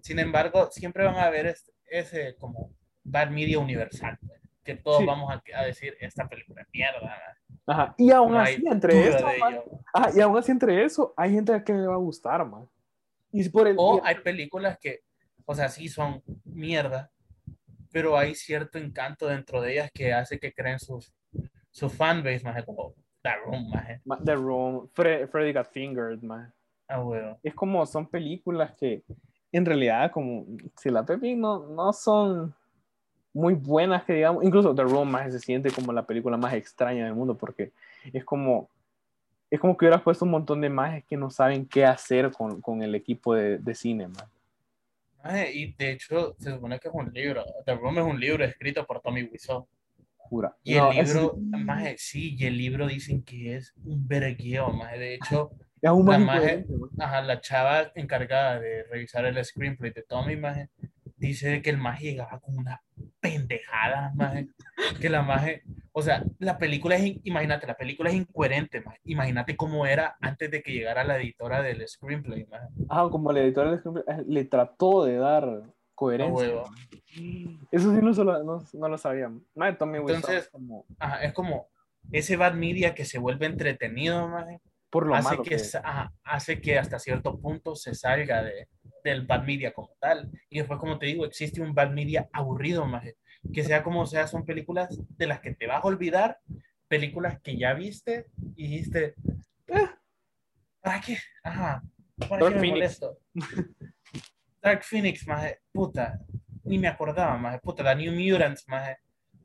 Sin 0.00 0.18
embargo, 0.18 0.70
siempre 0.70 1.04
van 1.04 1.16
a 1.16 1.24
haber 1.24 1.46
este- 1.46 1.72
ese 1.86 2.36
como 2.36 2.72
bad 3.04 3.30
media 3.30 3.58
universal, 3.58 4.18
que 4.64 4.74
todos 4.74 4.98
Sí. 5.00 5.06
vamos 5.06 5.32
a, 5.32 5.42
a 5.58 5.64
decir, 5.64 5.96
esta 6.00 6.28
película 6.28 6.62
es 6.62 6.68
mierda. 6.72 7.36
Ajá, 7.66 7.94
y 7.98 8.10
aún 8.10 8.32
No 8.32 8.40
así, 8.40 8.62
entre 8.66 9.08
eso, 9.08 9.26
man, 9.38 9.60
ajá, 9.92 10.10
y 10.16 10.20
aún 10.20 10.36
así, 10.38 10.52
entre 10.52 10.84
eso, 10.84 11.14
hay 11.16 11.32
gente 11.32 11.52
a 11.52 11.64
que 11.64 11.72
le 11.72 11.86
va 11.86 11.94
a 11.94 11.98
gustar, 11.98 12.44
man. 12.46 12.68
Y 13.32 13.48
por 13.48 13.66
el, 13.66 13.76
O 13.78 14.00
hay 14.04 14.16
películas 14.16 14.78
que, 14.78 15.00
o 15.44 15.54
sea, 15.54 15.68
sí 15.68 15.88
son 15.88 16.22
mierda, 16.44 17.10
pero 17.92 18.16
hay 18.16 18.34
cierto 18.34 18.78
encanto 18.78 19.26
dentro 19.26 19.60
de 19.60 19.72
ellas 19.72 19.90
que 19.92 20.12
hace 20.12 20.38
que 20.38 20.52
creen 20.52 20.78
sus, 20.78 21.12
su 21.70 21.88
fanbase, 21.90 22.44
más 22.44 22.64
como 22.64 22.94
The 23.26 23.36
Room, 23.44 23.68
maje. 23.70 24.00
Ma- 24.04 24.20
The 24.24 24.34
Room, 24.36 24.88
Fre- 24.94 25.26
Freddy 25.26 25.52
Got 25.52 25.66
Fingered, 25.72 26.22
man. 26.22 26.52
Ah, 26.88 27.02
huevo. 27.02 27.38
Es 27.42 27.54
como, 27.54 27.84
son 27.84 28.06
películas 28.06 28.72
que 28.76 29.02
en 29.50 29.64
realidad, 29.66 30.12
como, 30.12 30.46
si 30.76 30.90
la 30.90 31.04
Pepi 31.04 31.34
no, 31.34 31.66
no 31.66 31.92
son 31.92 32.54
muy 33.32 33.54
buenas, 33.54 34.04
que 34.04 34.14
digamos, 34.14 34.44
incluso 34.44 34.74
The 34.74 34.82
Room 34.84 35.10
más 35.10 35.32
se 35.32 35.40
siente 35.40 35.72
como 35.72 35.92
la 35.92 36.06
película 36.06 36.36
más 36.36 36.54
extraña 36.54 37.04
del 37.04 37.14
mundo, 37.14 37.36
porque 37.36 37.72
es 38.12 38.24
como, 38.24 38.70
es 39.50 39.58
como 39.58 39.76
que 39.76 39.86
hubieras 39.86 40.02
puesto 40.02 40.24
un 40.24 40.30
montón 40.30 40.60
de 40.60 40.68
mages 40.70 41.04
que 41.04 41.16
no 41.16 41.28
saben 41.28 41.66
qué 41.66 41.84
hacer 41.84 42.30
con, 42.30 42.60
con 42.60 42.82
el 42.82 42.94
equipo 42.94 43.34
de, 43.34 43.58
de 43.58 43.74
cine. 43.74 44.08
Maje, 45.24 45.52
y 45.52 45.72
de 45.72 45.90
hecho, 45.90 46.36
se 46.38 46.52
supone 46.52 46.78
que 46.78 46.86
es 46.88 46.94
un 46.94 47.12
libro. 47.12 47.44
The 47.64 47.74
Room 47.74 47.98
es 47.98 48.04
un 48.04 48.20
libro 48.20 48.44
escrito 48.44 48.86
por 48.86 49.00
Tommy 49.00 49.24
Wiseau. 49.24 49.66
Jura. 50.28 50.56
Y 50.62 50.74
No, 50.74 50.92
el 50.92 50.98
es- 50.98 51.14
libro, 51.14 51.36
maje, 51.38 51.94
sí, 51.98 52.36
y 52.38 52.46
el 52.46 52.56
libro 52.58 52.86
dicen 52.86 53.22
que 53.22 53.56
es 53.56 53.72
un 53.84 54.06
vergueo, 54.06 54.70
maje. 54.70 54.98
De 54.98 55.14
hecho, 55.14 55.50
es 55.82 55.90
la 55.90 56.18
maje- 56.18 56.66
ajá, 56.98 57.22
la 57.22 57.40
chava 57.40 57.90
encargada 57.94 58.58
de 58.60 58.84
revisar 58.84 59.24
el 59.24 59.42
screenplay 59.44 59.92
de 59.92 60.02
Tommy, 60.02 60.36
maje, 60.36 60.68
dice 61.16 61.62
que 61.62 61.70
el 61.70 61.78
maje 61.78 62.04
llegaba 62.10 62.38
con 62.40 62.58
una 62.58 62.82
pendejada, 63.20 64.12
maje, 64.14 64.48
que 65.00 65.08
la 65.08 65.22
maje, 65.22 65.62
o 65.92 66.02
sea, 66.02 66.22
la 66.38 66.58
película 66.58 66.96
es, 66.96 67.16
imagínate, 67.24 67.66
la 67.66 67.76
película 67.76 68.10
es 68.10 68.16
incoherente, 68.16 68.80
maje, 68.82 69.00
imagínate 69.04 69.56
cómo 69.56 69.86
era 69.86 70.16
antes 70.20 70.50
de 70.50 70.62
que 70.62 70.72
llegara 70.72 71.04
la 71.04 71.16
editora 71.18 71.62
del 71.62 71.86
screenplay, 71.88 72.46
maje. 72.46 72.68
Ah, 72.88 73.08
como 73.10 73.30
el 73.30 73.38
editor 73.38 73.70
del 73.70 73.78
screenplay, 73.78 74.04
eh, 74.18 74.24
le 74.26 74.44
trató 74.44 75.04
de 75.04 75.16
dar 75.16 75.62
coherencia. 75.96 76.46
Eso 77.72 77.92
sí 77.94 78.00
no, 78.02 78.14
se 78.14 78.22
lo- 78.22 78.44
no, 78.44 78.64
no 78.72 78.88
lo 78.88 78.98
sabía. 78.98 79.30
Madre, 79.54 79.74
Tommy 79.74 79.98
Entonces- 79.98 80.44
es 80.44 80.48
como 80.50 80.86
Ajá, 80.98 81.24
es 81.24 81.32
como 81.32 81.68
ese 82.12 82.36
bad 82.36 82.54
media 82.54 82.94
que 82.94 83.04
se 83.04 83.18
vuelve 83.18 83.46
entretenido, 83.46 84.28
maje, 84.28 84.60
por 84.90 85.06
lo 85.06 85.14
hace 85.16 85.30
malo 85.30 85.42
que, 85.42 85.50
que, 85.50 85.58
sa- 85.58 85.80
ajá, 85.84 86.12
hace 86.22 86.60
que 86.60 86.78
hasta 86.78 86.98
cierto 87.00 87.36
punto 87.38 87.74
se 87.74 87.94
salga 87.94 88.44
de, 88.44 88.68
del 89.02 89.26
bad 89.26 89.42
media 89.44 89.72
como 89.72 89.90
tal. 89.98 90.30
Y 90.48 90.58
después, 90.58 90.78
como 90.78 90.98
te 90.98 91.06
digo, 91.06 91.24
existe 91.26 91.60
un 91.60 91.74
bad 91.74 91.90
media 91.90 92.28
aburrido, 92.32 92.86
maje. 92.86 93.16
Que 93.52 93.64
sea 93.64 93.82
como 93.82 94.06
sea, 94.06 94.26
son 94.28 94.44
películas 94.44 94.96
de 95.16 95.26
las 95.26 95.40
que 95.40 95.54
te 95.54 95.66
vas 95.66 95.82
a 95.82 95.86
olvidar, 95.88 96.38
películas 96.88 97.40
que 97.40 97.56
ya 97.58 97.74
viste 97.74 98.26
y 98.54 98.68
dijiste, 98.68 99.14
"Eh, 99.66 99.88
¿para 100.80 101.00
qué? 101.00 101.18
Ajá, 101.42 101.82
¿para 102.28 102.48
qué 102.48 102.54
me 102.60 102.68
molesto? 102.70 103.18
Dark 104.66 104.82
Phoenix, 104.82 105.24
maje, 105.28 105.60
puta, 105.72 106.18
ni 106.64 106.76
me 106.76 106.88
acordaba, 106.88 107.36
maje, 107.38 107.60
puta, 107.60 107.84
The 107.84 107.94
New 107.94 108.12
Mutants, 108.12 108.66
maje. 108.68 108.98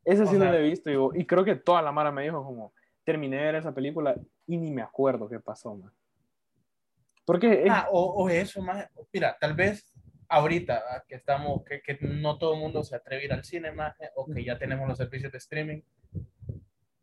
Esa 0.03 0.25
sí 0.25 0.35
o 0.35 0.39
no 0.39 0.45
sea- 0.45 0.51
la 0.53 0.57
he 0.59 0.63
visto 0.63 0.89
y, 1.13 1.21
y 1.21 1.25
creo 1.27 1.45
que 1.45 1.55
toda 1.55 1.79
la 1.83 1.91
mara 1.91 2.11
me 2.11 2.23
dijo 2.23 2.43
como 2.43 2.73
terminé 3.03 3.37
de 3.37 3.43
ver 3.43 3.55
esa 3.55 3.71
película 3.71 4.15
y 4.47 4.57
ni 4.57 4.71
me 4.71 4.81
acuerdo 4.81 5.29
qué 5.29 5.39
pasó, 5.39 5.75
man. 5.75 5.91
Porque 7.23 7.65
es- 7.65 7.69
Ah, 7.69 7.87
o, 7.91 8.01
o 8.23 8.29
eso, 8.29 8.63
más, 8.63 8.89
mira, 9.13 9.37
tal 9.39 9.53
vez 9.53 9.93
ahorita 10.27 10.81
ah, 10.89 11.03
que 11.07 11.13
estamos, 11.13 11.63
que, 11.65 11.83
que 11.83 11.99
no 12.01 12.39
todo 12.39 12.55
el 12.55 12.59
mundo 12.59 12.83
se 12.83 12.95
atreve 12.95 13.21
a 13.21 13.25
ir 13.25 13.33
al 13.33 13.43
cine 13.43 13.71
más, 13.71 13.93
o 14.15 14.25
que 14.25 14.43
ya 14.43 14.57
tenemos 14.57 14.87
los 14.89 14.97
servicios 14.97 15.31
de 15.31 15.37
streaming, 15.37 15.81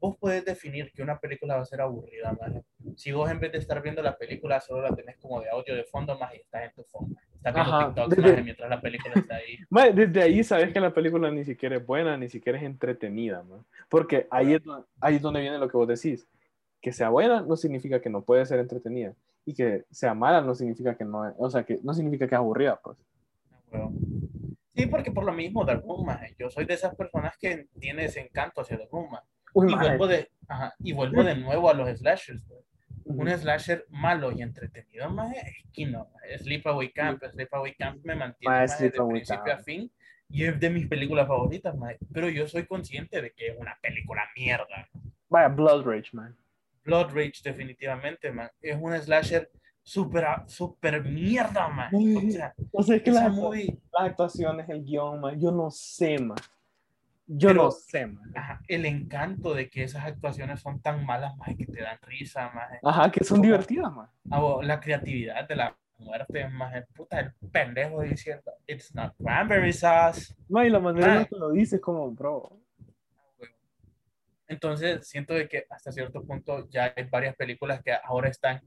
vos 0.01 0.17
puedes 0.19 0.45
definir 0.45 0.91
que 0.93 1.03
una 1.03 1.21
película 1.21 1.55
va 1.55 1.63
a 1.63 1.67
ser 1.67 1.81
aburrida, 1.83 2.33
más. 2.33 2.51
Si 2.97 3.13
vos 3.13 3.31
en 3.31 3.39
vez 3.39 3.53
de 3.53 3.59
estar 3.59 3.81
viendo 3.81 4.03
la 4.03 4.19
película 4.19 4.61
solo 4.61 4.83
la 4.83 4.93
tenés 4.97 5.17
como 5.19 5.41
de 5.41 5.51
audio 5.51 5.77
de 5.77 5.85
fondo 5.85 6.19
más 6.19 6.35
y 6.35 6.39
estás 6.39 6.65
en 6.65 6.73
tu 6.75 6.85
maje. 7.07 7.28
Estás 7.39 7.55
viendo 7.55 7.87
TikTok 7.87 8.09
desde- 8.15 8.43
mientras 8.43 8.71
la 8.71 8.81
película 8.81 9.15
está 9.17 9.37
ahí. 9.37 9.59
Desde 9.95 10.23
ahí 10.23 10.45
sabes 10.45 10.73
que 10.73 10.81
la 10.81 10.93
película 10.93 11.31
ni 11.31 11.45
siquiera 11.45 11.77
es 11.77 11.87
buena, 11.87 12.17
ni 12.17 12.29
siquiera 12.29 12.59
es 12.59 12.65
entretenida, 12.65 13.43
man. 13.43 13.65
Porque 13.89 14.27
ahí 14.31 14.55
es, 14.55 14.63
ahí 15.01 15.17
es 15.17 15.23
donde 15.23 15.41
viene 15.41 15.59
lo 15.59 15.69
que 15.69 15.77
vos 15.77 15.89
decís. 15.89 16.27
Que 16.81 16.93
sea 16.93 17.09
buena 17.09 17.41
no 17.41 17.57
significa 17.57 18.01
que 18.01 18.11
no 18.11 18.23
puede 18.23 18.45
ser 18.47 18.59
entretenida. 18.61 19.15
Y 19.45 19.55
que 19.55 19.85
sea 19.91 20.15
mala 20.15 20.41
no 20.43 20.55
significa 20.55 20.95
que 20.95 21.05
no 21.05 21.27
es, 21.27 21.35
o 21.39 21.51
sea, 21.51 21.63
que 21.65 21.79
no 21.83 21.95
significa 21.95 22.29
que 22.29 22.35
es 22.35 22.39
aburrida, 22.39 22.79
pues. 22.83 22.99
Huevo. 23.73 23.93
Sí, 24.75 24.87
porque 24.87 25.11
por 25.11 25.25
lo 25.25 25.33
mismo, 25.33 25.65
Room, 25.65 26.07
maje, 26.07 26.37
yo 26.39 26.51
soy 26.51 26.65
de 26.67 26.75
esas 26.75 26.95
personas 26.95 27.37
que 27.39 27.67
tiene 27.81 28.05
ese 28.05 28.21
encanto 28.21 28.61
hacia. 28.61 28.79
Uy, 29.55 29.73
y 29.73 29.75
vuelvo 29.75 30.07
de, 30.07 30.31
ajá, 30.47 30.75
y 30.79 30.93
vuelvo 30.93 31.25
de 31.25 31.35
nuevo 31.35 31.69
a 31.69 31.75
los 31.75 31.89
slashers, 31.99 32.43
pues. 32.47 32.61
Un 33.09 33.31
slasher 33.31 33.87
malo 33.89 34.31
y 34.33 34.43
entretenido, 34.43 35.09
más 35.11 35.35
es 35.35 35.65
Kino. 35.73 36.09
Sleepaway 36.39 36.93
Camp, 36.93 37.23
Sleepaway 37.25 37.75
Camp 37.75 38.05
me 38.05 38.15
mantiene 38.15 38.61
de 38.61 38.91
principio 38.91 39.45
Camp. 39.45 39.61
a 39.61 39.63
fin 39.63 39.91
y 40.31 40.45
es 40.45 40.61
de 40.61 40.71
mis 40.71 40.87
películas 40.87 41.27
favoritas, 41.27 41.75
maje. 41.77 41.99
pero 42.13 42.29
yo 42.29 42.47
soy 42.47 42.67
consciente 42.67 43.23
de 43.23 43.33
que 43.33 43.49
es 43.49 43.57
una 43.59 43.77
película 43.81 44.23
mierda. 44.37 44.89
Vaya, 45.29 45.49
Blood 45.49 45.87
Rage, 45.87 46.11
man. 46.13 46.37
Blood 46.85 47.11
Rage 47.15 47.41
definitivamente, 47.43 48.31
man. 48.31 48.51
es 48.61 48.77
un 48.81 48.95
slasher 49.01 49.51
súper, 49.83 50.27
súper 50.47 51.03
mierda, 51.03 51.69
man. 51.69 51.91
O 51.95 52.31
sea, 52.31 52.55
O 52.73 52.83
sea, 52.83 52.97
es 52.97 53.03
que 53.03 53.11
las, 53.11 53.33
movie, 53.33 53.79
las 53.93 54.11
actuaciones, 54.11 54.69
el 54.69 54.85
guion, 54.85 55.21
man, 55.21 55.41
yo 55.41 55.51
no 55.51 55.71
sé, 55.71 56.19
man. 56.19 56.39
Yo 57.31 57.49
Pero- 57.51 57.65
no 57.65 57.71
sé, 57.71 58.07
man. 58.07 58.33
ajá, 58.35 58.63
el 58.69 58.87
encanto 58.87 59.53
de 59.55 59.69
que 59.69 59.83
esas 59.85 60.05
actuaciones 60.07 60.61
son 60.61 60.81
tan 60.81 61.05
malas, 61.05 61.37
más 61.37 61.55
que 61.57 61.67
te 61.67 61.83
dan 61.83 61.99
risa, 62.03 62.49
más 62.51 62.71
Ajá, 62.83 63.11
que 63.13 63.23
son 63.23 63.43
divertidas, 63.43 63.93
man. 63.93 64.09
la 64.63 64.81
creatividad 64.81 65.47
de 65.47 65.57
la 65.57 65.77
muerte, 65.99 66.49
más 66.49 66.73
puta, 66.95 67.21
el 67.21 67.33
pendejo 67.53 68.01
diciendo, 68.01 68.51
it's 68.67 68.95
not 68.95 69.15
cranberry 69.19 69.73
sauce. 69.75 70.35
No, 70.49 70.65
y 70.65 70.71
la 70.71 70.81
manera 70.81 71.07
en 71.13 71.19
la 71.21 71.25
que 71.27 71.37
lo 71.37 71.51
dices, 71.51 71.81
como, 71.83 72.11
bro. 72.13 72.59
Entonces, 74.47 75.07
siento 75.07 75.35
de 75.35 75.47
que 75.49 75.67
hasta 75.69 75.93
cierto 75.93 76.25
punto 76.25 76.67
ya 76.71 76.95
hay 76.97 77.05
varias 77.05 77.37
películas 77.37 77.83
que 77.83 77.93
ahora 77.93 78.31
están 78.31 78.63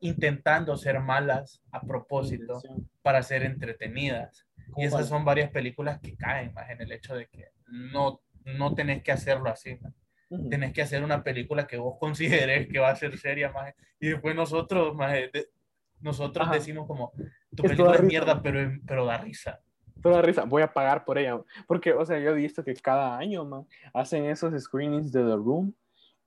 intentando 0.00 0.76
ser 0.76 1.00
malas 1.00 1.62
a 1.72 1.80
propósito 1.80 2.60
para 3.00 3.22
ser 3.22 3.42
entretenidas. 3.44 4.46
Y 4.76 4.84
esas 4.84 5.08
son 5.08 5.24
varias 5.24 5.50
películas 5.50 5.98
que 6.00 6.14
caen 6.16 6.52
más 6.52 6.68
en 6.68 6.82
el 6.82 6.92
hecho 6.92 7.14
de 7.14 7.26
que 7.28 7.53
no, 7.66 8.20
no 8.44 8.74
tenés 8.74 9.02
que 9.02 9.12
hacerlo 9.12 9.50
así. 9.50 9.78
man. 9.80 9.94
Ujú. 10.30 10.48
Tenés 10.48 10.72
que 10.72 10.82
hacer 10.82 11.02
una 11.04 11.22
película 11.22 11.66
que 11.66 11.76
vos 11.76 11.96
consideres 12.00 12.68
que 12.68 12.78
va 12.78 12.90
a 12.90 12.96
ser 12.96 13.16
seria 13.18 13.50
más. 13.52 13.74
Y 14.00 14.08
después 14.08 14.34
nosotros, 14.34 14.94
más, 14.94 15.14
nosotros 16.00 16.46
Ajá. 16.46 16.54
decimos 16.54 16.86
como, 16.86 17.12
tu 17.54 17.62
Esto 17.62 17.62
película 17.62 17.94
es 17.94 18.02
mierda, 18.02 18.42
pero, 18.42 18.70
pero 18.86 19.06
da 19.06 19.18
risa. 19.18 19.60
Pero 20.02 20.16
da 20.16 20.22
risa, 20.22 20.44
voy 20.44 20.62
a 20.62 20.72
pagar 20.72 21.04
por 21.04 21.18
ella. 21.18 21.40
Porque, 21.66 21.92
o 21.92 22.04
sea, 22.04 22.18
yo 22.18 22.30
he 22.30 22.34
visto 22.34 22.62
que 22.62 22.74
cada 22.74 23.16
año, 23.16 23.44
man, 23.44 23.66
hacen 23.92 24.24
esos 24.26 24.60
screenings 24.62 25.12
de 25.12 25.22
The 25.22 25.36
Room 25.36 25.74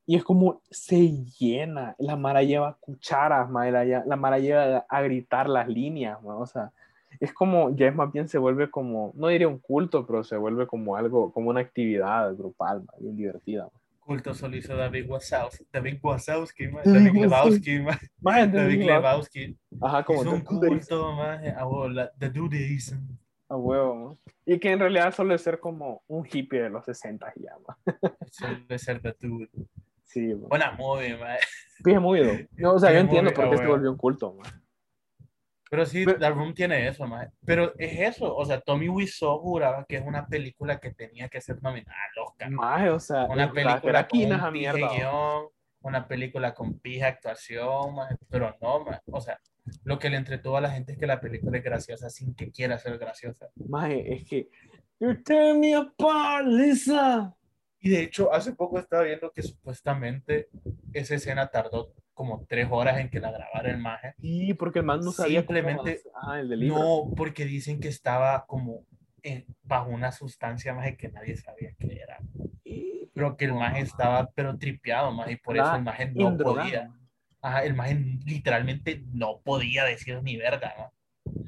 y 0.05 0.15
es 0.15 0.23
como 0.23 0.61
se 0.71 1.25
llena. 1.37 1.95
La 1.99 2.15
Mara 2.15 2.41
lleva 2.41 2.77
cucharas, 2.79 3.49
man, 3.49 3.71
la, 3.71 3.83
la 3.83 4.15
Mara 4.15 4.39
lleva 4.39 4.85
a 4.89 5.01
gritar 5.01 5.49
las 5.49 5.67
líneas, 5.67 6.21
man, 6.23 6.37
o 6.39 6.45
sea, 6.45 6.71
es 7.19 7.33
como, 7.33 7.75
ya 7.75 7.87
es 7.87 7.95
más 7.95 8.11
bien 8.11 8.27
se 8.27 8.37
vuelve 8.37 8.69
como, 8.69 9.11
no 9.15 9.27
diría 9.27 9.47
un 9.47 9.59
culto, 9.59 10.05
pero 10.05 10.23
se 10.23 10.37
vuelve 10.37 10.67
como 10.67 10.95
algo, 10.95 11.31
como 11.33 11.49
una 11.49 11.61
actividad 11.61 12.35
grupal, 12.35 12.77
man, 12.79 12.95
bien 12.99 13.15
divertida. 13.15 13.63
man. 13.63 13.71
Culto 13.99 14.33
solo 14.33 14.55
hizo 14.55 14.73
David 14.75 15.09
Wazowski, 15.09 15.65
David 15.71 15.99
Wazowski, 16.01 16.67
man, 16.69 16.81
David 16.85 17.05
David 17.07 17.21
Lebowski, 17.21 17.77
David 18.21 18.43
entonces, 18.81 18.85
Lebowski. 18.85 19.57
Ajá, 19.81 20.03
como 20.05 20.21
Hizo 20.21 20.31
un 20.31 20.41
culto, 20.41 21.89
la- 21.89 22.11
The 22.17 22.29
Dudeism. 22.29 22.99
a 23.49 23.55
huevo. 23.57 24.17
Y 24.45 24.59
que 24.59 24.71
en 24.71 24.79
realidad 24.79 25.13
suele 25.13 25.37
ser 25.37 25.59
como 25.59 26.03
un 26.07 26.25
hippie 26.31 26.61
de 26.63 26.69
los 26.69 26.85
60 26.85 27.33
y 27.35 27.43
ya. 27.43 27.51
Suele 28.31 28.79
ser 28.79 29.01
The 29.01 29.13
Dude. 29.19 29.49
Sí. 30.03 30.33
Buena 30.33 30.71
movie, 30.71 31.17
man. 31.17 31.35
Bien. 31.83 32.47
No, 32.55 32.73
o 32.75 32.79
sea, 32.79 32.93
yo 32.93 32.99
entiendo 32.99 33.33
por 33.33 33.49
qué 33.49 33.57
se 33.57 33.67
volvió 33.67 33.91
un 33.91 33.97
culto, 33.97 34.33
man. 34.33 34.63
Pero 35.69 35.85
sí, 35.85 36.05
Pero- 36.05 36.19
The 36.19 36.29
Room 36.29 36.53
tiene 36.53 36.87
eso, 36.87 37.05
man. 37.07 37.31
Pero 37.45 37.73
es 37.77 37.99
eso, 38.15 38.35
o 38.35 38.45
sea, 38.45 38.61
Tommy 38.61 38.87
Wiseau 38.89 39.39
juraba 39.39 39.85
que 39.87 39.97
es 39.97 40.03
una 40.05 40.25
película 40.27 40.79
que 40.79 40.93
tenía 40.93 41.27
que 41.29 41.41
ser 41.41 41.61
nominada 41.61 41.97
al 42.13 42.23
Oscar. 42.23 42.49
Maje, 42.51 42.89
o 42.89 42.99
sea, 42.99 43.25
Una 43.25 43.51
película 43.51 44.07
con 44.07 44.19
un 44.47 44.53
mierda. 44.53 44.89
guion, 44.93 45.47
una 45.81 46.07
película 46.07 46.53
con 46.53 46.79
pija 46.79 47.07
actuación, 47.07 47.95
man. 47.95 48.17
pero 48.29 48.55
no, 48.61 48.85
man. 48.85 48.99
o 49.11 49.21
sea, 49.21 49.39
lo 49.83 49.99
que 49.99 50.09
le 50.09 50.17
entretuvo 50.17 50.55
a 50.57 50.61
la 50.61 50.71
gente 50.71 50.93
es 50.93 50.97
que 50.97 51.07
la 51.07 51.19
película 51.19 51.57
es 51.57 51.63
graciosa 51.63 52.09
sin 52.09 52.33
que 52.33 52.51
quiera 52.51 52.77
ser 52.77 52.97
graciosa. 52.97 53.47
Maje, 53.55 54.13
es 54.13 54.27
que. 54.27 54.49
You're 54.99 55.21
tearing 55.21 55.59
me 55.59 55.75
apart, 55.75 56.47
Lisa. 56.47 57.35
Y 57.79 57.89
de 57.89 58.01
hecho, 58.01 58.33
hace 58.33 58.53
poco 58.53 58.79
estaba 58.79 59.03
viendo 59.03 59.31
que 59.31 59.43
supuestamente 59.43 60.49
esa 60.93 61.13
escena 61.15 61.47
tardó 61.47 61.93
como 62.17 62.43
tres 62.49 62.67
horas 62.71 62.97
en 62.99 63.09
que 63.11 63.19
la 63.19 63.31
grabara 63.31 63.69
el 63.69 63.77
maje. 63.77 64.15
Sí, 64.19 64.55
porque 64.55 64.79
el 64.79 64.85
man 64.85 65.01
no 65.01 65.11
sabía 65.11 65.41
Simplemente- 65.41 66.01
cómo. 66.03 66.15
Ah, 66.19 66.39
el. 66.39 66.67
No, 66.67 67.11
porque 67.15 67.45
dicen 67.45 67.79
que 67.79 67.87
estaba 67.89 68.45
como 68.47 68.81
en- 69.21 69.45
bajo 69.63 69.89
una 69.91 70.11
sustancia 70.11 70.73
más 70.73 70.97
que 70.97 71.09
nadie 71.09 71.37
sabía 71.37 71.73
qué 71.79 71.99
era. 72.01 72.17
Y- 72.63 73.05
Pero 73.13 73.37
que 73.37 73.45
el 73.45 73.53
maje 73.53 73.81
estaba 73.81 74.29
pero 74.33 74.57
tripeado 74.57 75.11
más 75.11 75.29
y 75.29 75.35
por 75.35 75.55
eso 75.57 75.65
Nada, 75.65 75.77
el 75.77 75.83
maje 75.83 76.11
no 76.13 76.35
podía. 76.37 76.91
Ajá, 77.41 77.63
el 77.63 77.75
maje 77.75 77.95
literalmente 78.25 79.03
no 79.13 79.39
podía 79.43 79.85
decir 79.85 80.21
ni 80.23 80.37
verga, 80.37 80.73
¿no? 80.77 80.91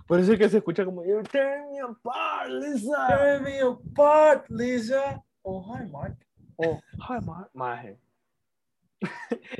Por 0.07 0.19
eso 0.19 0.33
es 0.33 0.39
que 0.39 0.49
se 0.49 0.57
escucha 0.57 0.85
como 0.85 1.03
You're 1.03 1.27
tearing 1.27 1.71
me 1.71 1.79
apart, 1.79 2.49
Lisa. 2.49 3.07
Tear 3.07 3.41
me 3.41 3.59
apart, 3.61 4.45
Lisa. 4.49 5.23
Oh, 5.41 5.75
hi, 5.75 5.85
Mark. 5.89 6.15
Oh, 6.57 6.79
hi, 6.93 7.25
ma- 7.25 7.49
maje. 7.53 7.97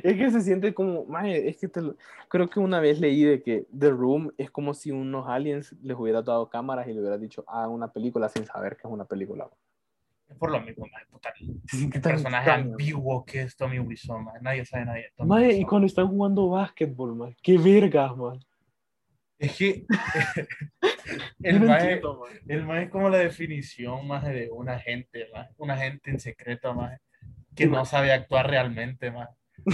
Es 0.04 0.17
que 0.17 0.32
se 0.32 0.41
siente 0.41 0.73
como, 0.73 1.06
es 1.25 1.58
que 1.58 1.67
te 1.67 1.82
lo- 1.82 1.95
creo 2.28 2.49
que 2.49 2.60
una 2.60 2.80
vez 2.80 2.99
leí 2.99 3.23
de 3.23 3.41
que 3.41 3.65
The 3.78 3.89
Room 3.89 4.32
es 4.38 4.52
como 4.52 4.73
si 4.73 4.91
unos 4.91 5.28
aliens 5.28 5.73
les 5.82 5.97
hubieran 5.97 6.25
dado 6.25 6.49
cámaras 6.49 6.88
y 6.88 6.93
le 6.93 6.99
hubieran 6.99 7.21
dicho, 7.21 7.43
ah, 7.47 7.67
una 7.67 7.91
película 7.91 8.28
sin 8.30 8.45
saber 8.45 8.75
que 8.75 8.88
es 8.88 8.93
una 8.93 9.06
película. 9.06 9.49
Es 10.28 10.38
por 10.38 10.52
lo 10.52 10.62
mismo, 10.62 10.86
maje, 10.91 11.06
puta, 11.10 11.34
qué 11.91 11.99
personaje 11.99 12.52
ambiguo 12.52 13.25
que 13.25 13.41
es 13.43 13.56
Tommy 13.56 13.80
Wiseau, 13.80 14.19
maje. 14.19 14.39
Nadie 14.41 14.65
sabe 14.65 14.86
nadie. 14.86 15.06
Maje, 15.17 15.54
y 15.54 15.65
cuando 15.65 15.88
están 15.88 16.08
jugando 16.08 16.49
básquetbol, 16.49 17.15
man, 17.15 17.36
qué 17.41 17.58
vergas, 17.58 18.15
man. 18.15 18.39
Es 19.39 19.58
que 19.58 19.86
el 21.43 21.60
no 21.62 21.67
maje, 21.67 21.84
entiendo, 21.93 22.19
man. 22.19 22.30
el 22.47 22.65
maje 22.65 22.84
es 22.84 22.89
como 22.89 23.10
la 23.10 23.17
definición 23.19 24.06
más 24.08 24.23
de 24.25 24.49
un 24.52 24.69
agente, 24.69 25.28
maje, 25.34 25.49
un 25.58 25.71
agente 25.71 26.12
en 26.12 26.19
secreto, 26.19 26.73
más 26.73 26.99
que 27.60 27.67
no 27.67 27.86
sabe 27.86 28.12
actuar 28.12 28.50
realmente, 28.50 29.12
más 29.12 29.30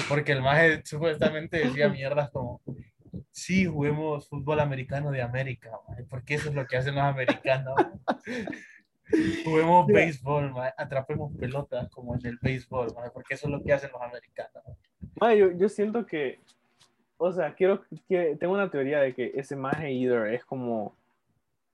porque 0.09 0.31
el 0.31 0.41
maje 0.41 0.81
supuestamente 0.85 1.57
decía 1.57 1.89
mierdas 1.89 2.29
como 2.31 2.61
sí, 3.31 3.65
juguemos 3.65 4.27
fútbol 4.27 4.59
americano 4.59 5.11
de 5.11 5.21
América, 5.21 5.71
maje, 5.87 6.03
porque 6.09 6.35
eso 6.35 6.49
es 6.49 6.55
lo 6.55 6.65
que 6.65 6.77
hacen 6.77 6.95
los 6.95 7.03
americanos. 7.03 7.75
Juguemos 9.45 9.87
béisbol, 9.87 10.51
maje, 10.51 10.73
atrapemos 10.77 11.31
pelotas 11.37 11.89
como 11.89 12.15
en 12.15 12.25
el 12.25 12.39
béisbol, 12.41 12.93
maje, 12.95 13.11
porque 13.13 13.35
eso 13.35 13.47
es 13.47 13.51
lo 13.51 13.63
que 13.63 13.73
hacen 13.73 13.91
los 13.91 14.01
americanos. 14.01 14.63
Yo, 15.21 15.51
yo 15.51 15.69
siento 15.69 16.05
que, 16.05 16.39
o 17.17 17.31
sea, 17.31 17.53
quiero 17.53 17.83
que 18.09 18.35
tengo 18.39 18.53
una 18.53 18.71
teoría 18.71 18.99
de 18.99 19.13
que 19.13 19.31
ese 19.35 19.55
maje 19.55 19.91
either 19.91 20.33
es 20.33 20.43
como 20.43 20.97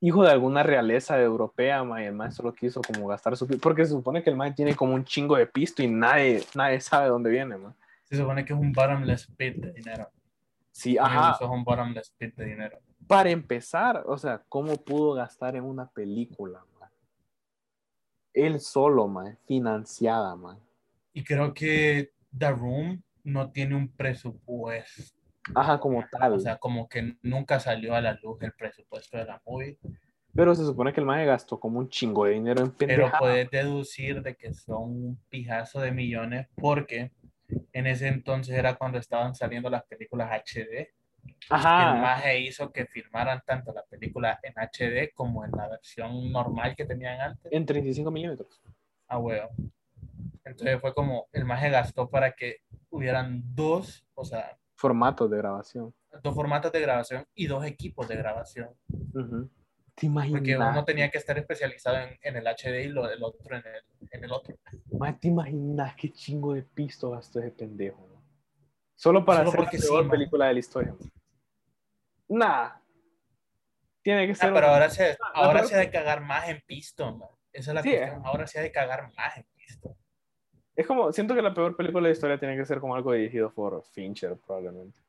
hijo 0.01 0.23
de 0.23 0.31
alguna 0.31 0.63
realeza 0.63 1.21
europea, 1.21 1.83
maje, 1.83 2.07
el 2.07 2.13
maje 2.13 2.31
solo 2.31 2.53
quiso 2.53 2.81
como 2.81 3.07
gastar 3.07 3.37
su 3.37 3.47
porque 3.59 3.85
se 3.85 3.91
supone 3.91 4.23
que 4.23 4.31
el 4.31 4.35
maje 4.35 4.53
tiene 4.53 4.75
como 4.75 4.95
un 4.95 5.05
chingo 5.05 5.37
de 5.37 5.45
pisto 5.45 5.83
y 5.83 5.87
nadie, 5.87 6.43
nadie 6.55 6.81
sabe 6.81 7.07
dónde 7.07 7.29
viene, 7.29 7.55
man. 7.55 7.75
Se 8.03 8.17
supone 8.17 8.43
que 8.43 8.51
es 8.53 8.59
un 8.59 8.73
bottomless 8.73 9.27
pit 9.37 9.57
de 9.57 9.71
dinero. 9.71 10.09
Sí, 10.71 10.97
ajá. 10.97 11.31
Wiseau 11.31 11.47
es 11.47 11.53
un 11.53 11.63
bottomless 11.63 12.09
pit 12.17 12.35
de 12.35 12.45
dinero. 12.45 12.79
Para 13.07 13.29
empezar, 13.29 14.03
o 14.07 14.17
sea, 14.17 14.43
¿cómo 14.49 14.75
pudo 14.75 15.13
gastar 15.13 15.55
en 15.55 15.63
una 15.63 15.87
película, 15.87 16.65
man? 16.79 16.89
Él 18.33 18.59
solo, 18.59 19.07
man, 19.07 19.37
financiada, 19.45 20.35
man. 20.35 20.57
Y 21.13 21.23
creo 21.23 21.53
que 21.53 22.11
The 22.37 22.51
Room 22.51 23.03
no 23.23 23.51
tiene 23.51 23.75
un 23.75 23.87
presupuesto. 23.87 25.20
Ajá, 25.55 25.79
como 25.79 26.03
tal. 26.11 26.33
O 26.33 26.39
sea, 26.39 26.57
como 26.57 26.87
que 26.87 27.17
nunca 27.21 27.59
salió 27.59 27.95
a 27.95 28.01
la 28.01 28.13
luz 28.21 28.41
el 28.41 28.53
presupuesto 28.53 29.17
de 29.17 29.25
la 29.25 29.41
movie. 29.45 29.77
pero 30.33 30.55
se 30.55 30.63
supone 30.65 30.93
que 30.93 30.99
el 31.01 31.05
maje 31.05 31.25
gastó 31.25 31.59
como 31.59 31.79
un 31.79 31.89
chingo 31.89 32.25
de 32.25 32.33
dinero 32.33 32.61
en 32.61 32.71
Pero 32.71 32.77
pendejadas. 32.87 33.19
puedes 33.19 33.51
deducir 33.51 34.21
de 34.21 34.35
que 34.35 34.53
son 34.53 34.83
un 34.83 35.19
pijazo 35.29 35.81
de 35.81 35.91
millones 35.91 36.47
porque 36.55 37.11
en 37.73 37.87
ese 37.87 38.07
entonces 38.07 38.55
era 38.55 38.75
cuando 38.75 38.97
estaban 38.97 39.35
saliendo 39.35 39.69
las 39.69 39.83
películas 39.83 40.31
HD. 40.31 40.93
El 41.23 41.35
Ajá. 41.49 41.95
maje 41.95 42.39
hizo 42.39 42.71
que 42.71 42.85
firmaran 42.85 43.41
tanto 43.45 43.73
la 43.73 43.83
película 43.83 44.39
en 44.43 44.53
HD 44.57 45.11
como 45.13 45.43
en 45.43 45.51
la 45.51 45.67
versión 45.67 46.31
normal 46.31 46.75
que 46.75 46.85
tenían 46.85 47.19
antes. 47.19 47.51
En 47.51 47.65
35 47.65 48.09
milímetros. 48.09 48.61
Ah, 49.07 49.17
huevo. 49.19 49.49
Entonces 50.45 50.79
fue 50.79 50.93
como 50.93 51.27
el 51.33 51.45
maje 51.45 51.69
gastó 51.69 52.09
para 52.09 52.31
que 52.31 52.57
hubieran 52.89 53.41
dos, 53.53 54.05
o 54.15 54.23
sea, 54.25 54.57
Formatos 54.85 55.29
de 55.29 55.37
grabación. 55.37 55.93
dos 56.23 56.33
formatos 56.33 56.71
de 56.71 56.79
grabación 56.81 57.23
y 57.35 57.45
dos 57.45 57.63
equipos 57.65 58.07
de 58.07 58.15
grabación. 58.15 58.69
Ujú. 59.13 59.47
¿Te 59.93 60.07
imaginas? 60.07 60.39
Porque 60.39 60.57
uno 60.57 60.83
tenía 60.85 61.11
que 61.11 61.19
estar 61.19 61.37
especializado 61.37 61.97
en, 61.99 62.17
en 62.23 62.35
el 62.37 62.47
HD 62.47 62.85
y 62.85 62.87
lo, 62.87 63.07
el 63.07 63.21
otro 63.23 63.55
en 63.57 63.63
el, 63.63 63.83
en 64.09 64.23
el 64.23 64.31
otro. 64.31 64.55
Maje, 64.97 65.17
¿te 65.21 65.27
imaginas 65.27 65.93
qué 65.95 66.11
chingo 66.11 66.55
de 66.55 66.63
pisto 66.63 67.11
gastó 67.11 67.39
ese 67.39 67.51
pendejo? 67.51 68.07
no? 68.11 68.23
Solo 68.95 69.23
para 69.23 69.39
Solo 69.39 69.49
hacer 69.49 69.59
la 69.59 69.65
porque 69.65 69.77
peor 69.77 70.09
película 70.09 70.47
de 70.47 70.53
la 70.53 70.59
historia. 70.59 70.95
Nah. 72.27 72.71
Tiene 74.01 74.25
que 74.25 74.31
Ah, 74.31 74.35
ser. 74.35 74.53
pero 74.53 74.65
una- 74.65 74.73
ahora 74.73 74.89
se, 74.89 75.09
la 75.09 75.17
ahora 75.35 75.63
se 75.63 75.75
ha 75.75 75.77
de 75.79 75.91
cagar 75.91 76.21
más 76.21 76.49
en 76.49 76.59
pisto, 76.65 77.15
man. 77.15 77.29
Esa 77.53 77.69
es 77.71 77.75
la 77.75 77.83
Sí, 77.83 77.89
cuestión. 77.89 78.17
eh. 78.17 78.21
Ahora 78.25 78.47
se 78.47 78.57
ha 78.59 78.63
de 78.63 78.71
cagar 78.71 79.11
más 79.15 79.37
en 79.37 79.45
pisto. 79.55 79.95
Es 80.75 80.87
como, 80.87 81.11
siento 81.11 81.35
que 81.35 81.41
la 81.41 81.53
peor 81.53 81.75
película 81.75 82.03
de 82.03 82.09
la 82.09 82.13
historia 82.13 82.39
tiene 82.39 82.55
que 82.55 82.65
ser 82.65 82.79
como 82.79 82.95
algo 82.95 83.11
dirigido 83.11 83.51
por 83.51 83.83
Fincher, 83.91 84.37
probablemente. 84.37 84.99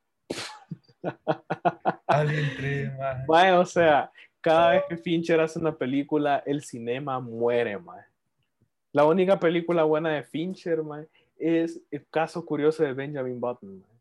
Alien 2.06 2.50
3, 2.56 2.98
man. 2.98 3.24
Mae, 3.28 3.52
o 3.52 3.64
sea, 3.64 4.10
cada 4.40 4.72
vez 4.72 4.84
que 4.88 4.96
Fincher 4.96 5.40
hace 5.40 5.58
una 5.58 5.76
película, 5.76 6.42
el 6.46 6.62
cinema 6.62 7.20
muere, 7.20 7.78
mae. 7.78 8.04
La 8.92 9.04
única 9.04 9.38
película 9.38 9.84
buena 9.84 10.10
de 10.10 10.22
Fincher, 10.22 10.82
mae, 10.82 11.06
es 11.38 11.80
El 11.90 12.06
caso 12.08 12.44
curioso 12.44 12.82
de 12.82 12.92
Benjamin 12.92 13.40
Button, 13.40 13.80
mae. 13.80 13.92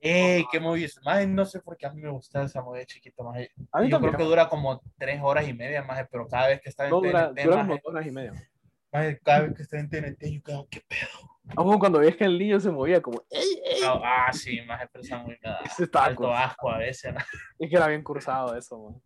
¡Ey! 0.00 0.44
¡Qué 0.50 0.60
movie! 0.60 0.88
Más 1.04 1.26
no 1.26 1.44
sé 1.44 1.60
por 1.60 1.76
qué 1.76 1.86
a 1.86 1.92
mí 1.92 2.00
me 2.00 2.10
gusta 2.10 2.42
esa 2.42 2.62
movie 2.62 2.86
chiquito. 2.86 3.24
Más. 3.24 3.36
A 3.72 3.80
mí 3.80 3.88
Yo 3.88 3.96
también. 3.96 4.14
creo 4.14 4.16
que 4.16 4.24
dura 4.24 4.48
como 4.48 4.80
tres 4.96 5.20
horas 5.22 5.48
y 5.48 5.52
media 5.52 5.82
más, 5.82 6.06
pero 6.10 6.28
cada 6.28 6.48
vez 6.48 6.60
que 6.60 6.68
está 6.68 6.84
en 6.84 6.90
No, 6.90 7.00
dura, 7.00 7.32
TNT, 7.34 7.44
dura 7.44 7.56
como 7.62 7.72
dos 7.74 7.82
horas 7.86 8.06
y 8.06 8.10
media. 8.12 8.32
Maje, 8.92 9.18
cada 9.22 9.40
vez 9.40 9.54
que 9.54 9.62
está 9.62 9.78
en 9.78 9.88
TNT, 9.88 10.24
yo 10.32 10.42
quedo, 10.42 10.68
¿qué 10.70 10.80
pedo? 10.88 11.30
Aún 11.56 11.78
cuando 11.78 12.00
ves 12.00 12.16
que 12.16 12.24
el 12.24 12.38
niño 12.38 12.60
se 12.60 12.70
movía 12.70 13.00
como, 13.00 13.22
¡ey, 13.30 13.62
ey! 13.64 13.80
Ah, 13.86 14.26
ah, 14.28 14.32
sí, 14.32 14.60
más, 14.62 14.86
pero 14.92 15.02
esa 15.02 15.18
muy 15.18 15.30
me 15.42 15.48
da 15.50 15.60
Ese 15.64 15.84
estaba 15.84 16.06
alto 16.06 16.32
asco 16.32 16.70
a 16.70 16.78
veces. 16.78 17.12
¿no? 17.14 17.20
Es 17.58 17.70
que 17.70 17.76
era 17.76 17.86
bien 17.88 18.02
cursado 18.02 18.54
eso, 18.56 18.78
man. 18.78 19.02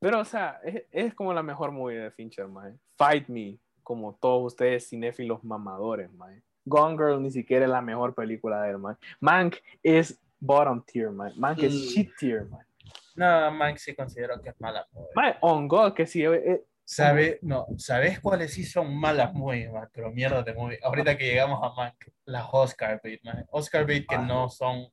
Pero, 0.00 0.20
o 0.20 0.24
sea, 0.24 0.60
es, 0.64 0.82
es 0.90 1.14
como 1.14 1.32
la 1.32 1.42
mejor 1.42 1.70
movie 1.72 1.98
de 1.98 2.10
Fincher, 2.10 2.48
man. 2.48 2.78
Fight 2.96 3.28
Me, 3.28 3.58
como 3.82 4.14
todos 4.16 4.52
ustedes 4.52 4.88
cinéfilos 4.88 5.42
mamadores, 5.44 6.12
man. 6.12 6.42
Gone 6.64 6.96
Girl 6.96 7.22
ni 7.22 7.30
siquiera 7.30 7.64
es 7.64 7.70
la 7.70 7.80
mejor 7.80 8.14
película 8.14 8.62
de 8.62 8.70
él, 8.70 8.78
man. 8.78 8.98
Mank 9.20 9.56
es 9.82 10.20
bottom 10.40 10.82
tier, 10.84 11.10
man. 11.12 11.32
Mank 11.36 11.62
es 11.62 11.72
Mm. 11.72 11.76
shit 11.78 12.10
tier, 12.18 12.44
man. 12.46 12.66
No, 13.14 13.50
man, 13.52 13.78
sí 13.78 13.94
considero 13.94 14.40
que 14.42 14.48
es 14.50 14.60
mala. 14.60 14.86
Man, 15.14 15.34
On 15.40 15.66
God, 15.68 15.94
que 15.94 16.06
sí, 16.06 16.22
eh, 16.24 16.34
eh, 16.34 16.64
¿Sabe? 16.88 17.40
No, 17.42 17.66
¿sabes 17.78 18.20
cuáles 18.20 18.54
sí 18.54 18.62
son 18.64 18.96
malas 18.96 19.34
movies, 19.34 19.72
man? 19.72 19.88
Pero 19.92 20.12
mierda 20.12 20.44
de 20.44 20.54
movie. 20.54 20.78
Ahorita 20.84 21.18
que 21.18 21.24
llegamos 21.26 21.58
a 21.60 21.74
Mank, 21.74 21.96
las 22.26 22.46
Oscar 22.52 23.00
bait, 23.02 23.20
man. 23.24 23.44
Oscar 23.50 23.84
bait 23.84 24.06
que 24.08 24.14
Ah. 24.14 24.22
no 24.24 24.48
son 24.48 24.86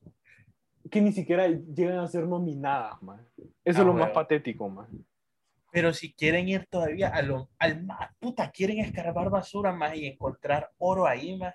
que 0.90 1.00
ni 1.00 1.12
siquiera 1.12 1.46
llegan 1.48 1.98
a 2.00 2.06
ser 2.08 2.26
nominadas, 2.26 3.00
man. 3.00 3.24
Eso 3.64 3.78
Ah, 3.78 3.80
es 3.82 3.86
lo 3.86 3.92
más 3.94 4.02
huevo. 4.02 4.12
patético, 4.14 4.68
man. 4.68 4.88
Pero 5.72 5.92
si 5.94 6.12
quieren 6.12 6.48
ir 6.48 6.66
todavía 6.66 7.08
a 7.08 7.22
lo, 7.22 7.48
al 7.58 7.84
más, 7.84 8.10
puta, 8.20 8.50
quieren 8.50 8.80
escarbar 8.80 9.30
basura 9.30 9.72
más 9.72 9.96
y 9.96 10.06
encontrar 10.06 10.70
oro 10.78 11.06
ahí 11.06 11.36
más, 11.38 11.54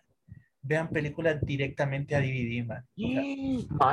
vean 0.62 0.90
películas 0.90 1.40
directamente 1.42 2.16
a 2.16 2.20
DVD 2.22 2.64
más. 2.66 2.86
O 2.98 2.98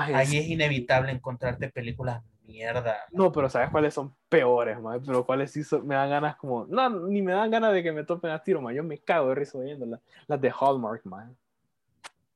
sea, 0.06 0.16
ahí 0.18 0.38
es 0.38 0.48
inevitable 0.48 1.10
encontrarte 1.12 1.70
películas 1.70 2.22
mierda. 2.46 2.96
No, 3.12 3.30
pero 3.32 3.48
¿sabes 3.48 3.70
cuáles 3.70 3.92
son 3.94 4.14
peores, 4.28 4.80
man? 4.80 5.02
Pero 5.04 5.24
cuáles 5.26 5.50
sí 5.52 5.62
son- 5.64 5.86
me 5.86 5.94
dan 5.94 6.10
ganas 6.10 6.36
como... 6.36 6.66
No, 6.66 6.88
ni 6.90 7.20
me 7.22 7.32
dan 7.32 7.50
ganas 7.50 7.72
de 7.72 7.82
que 7.82 7.92
me 7.92 8.04
topen 8.04 8.30
a 8.30 8.42
tiro, 8.42 8.60
man. 8.62 8.74
Yo 8.74 8.82
me 8.82 8.98
cago 8.98 9.28
de 9.30 9.34
risa 9.34 9.58
viéndolas. 9.58 10.00
Las 10.26 10.40
de 10.40 10.50
Hallmark, 10.60 11.04
man. 11.04 11.36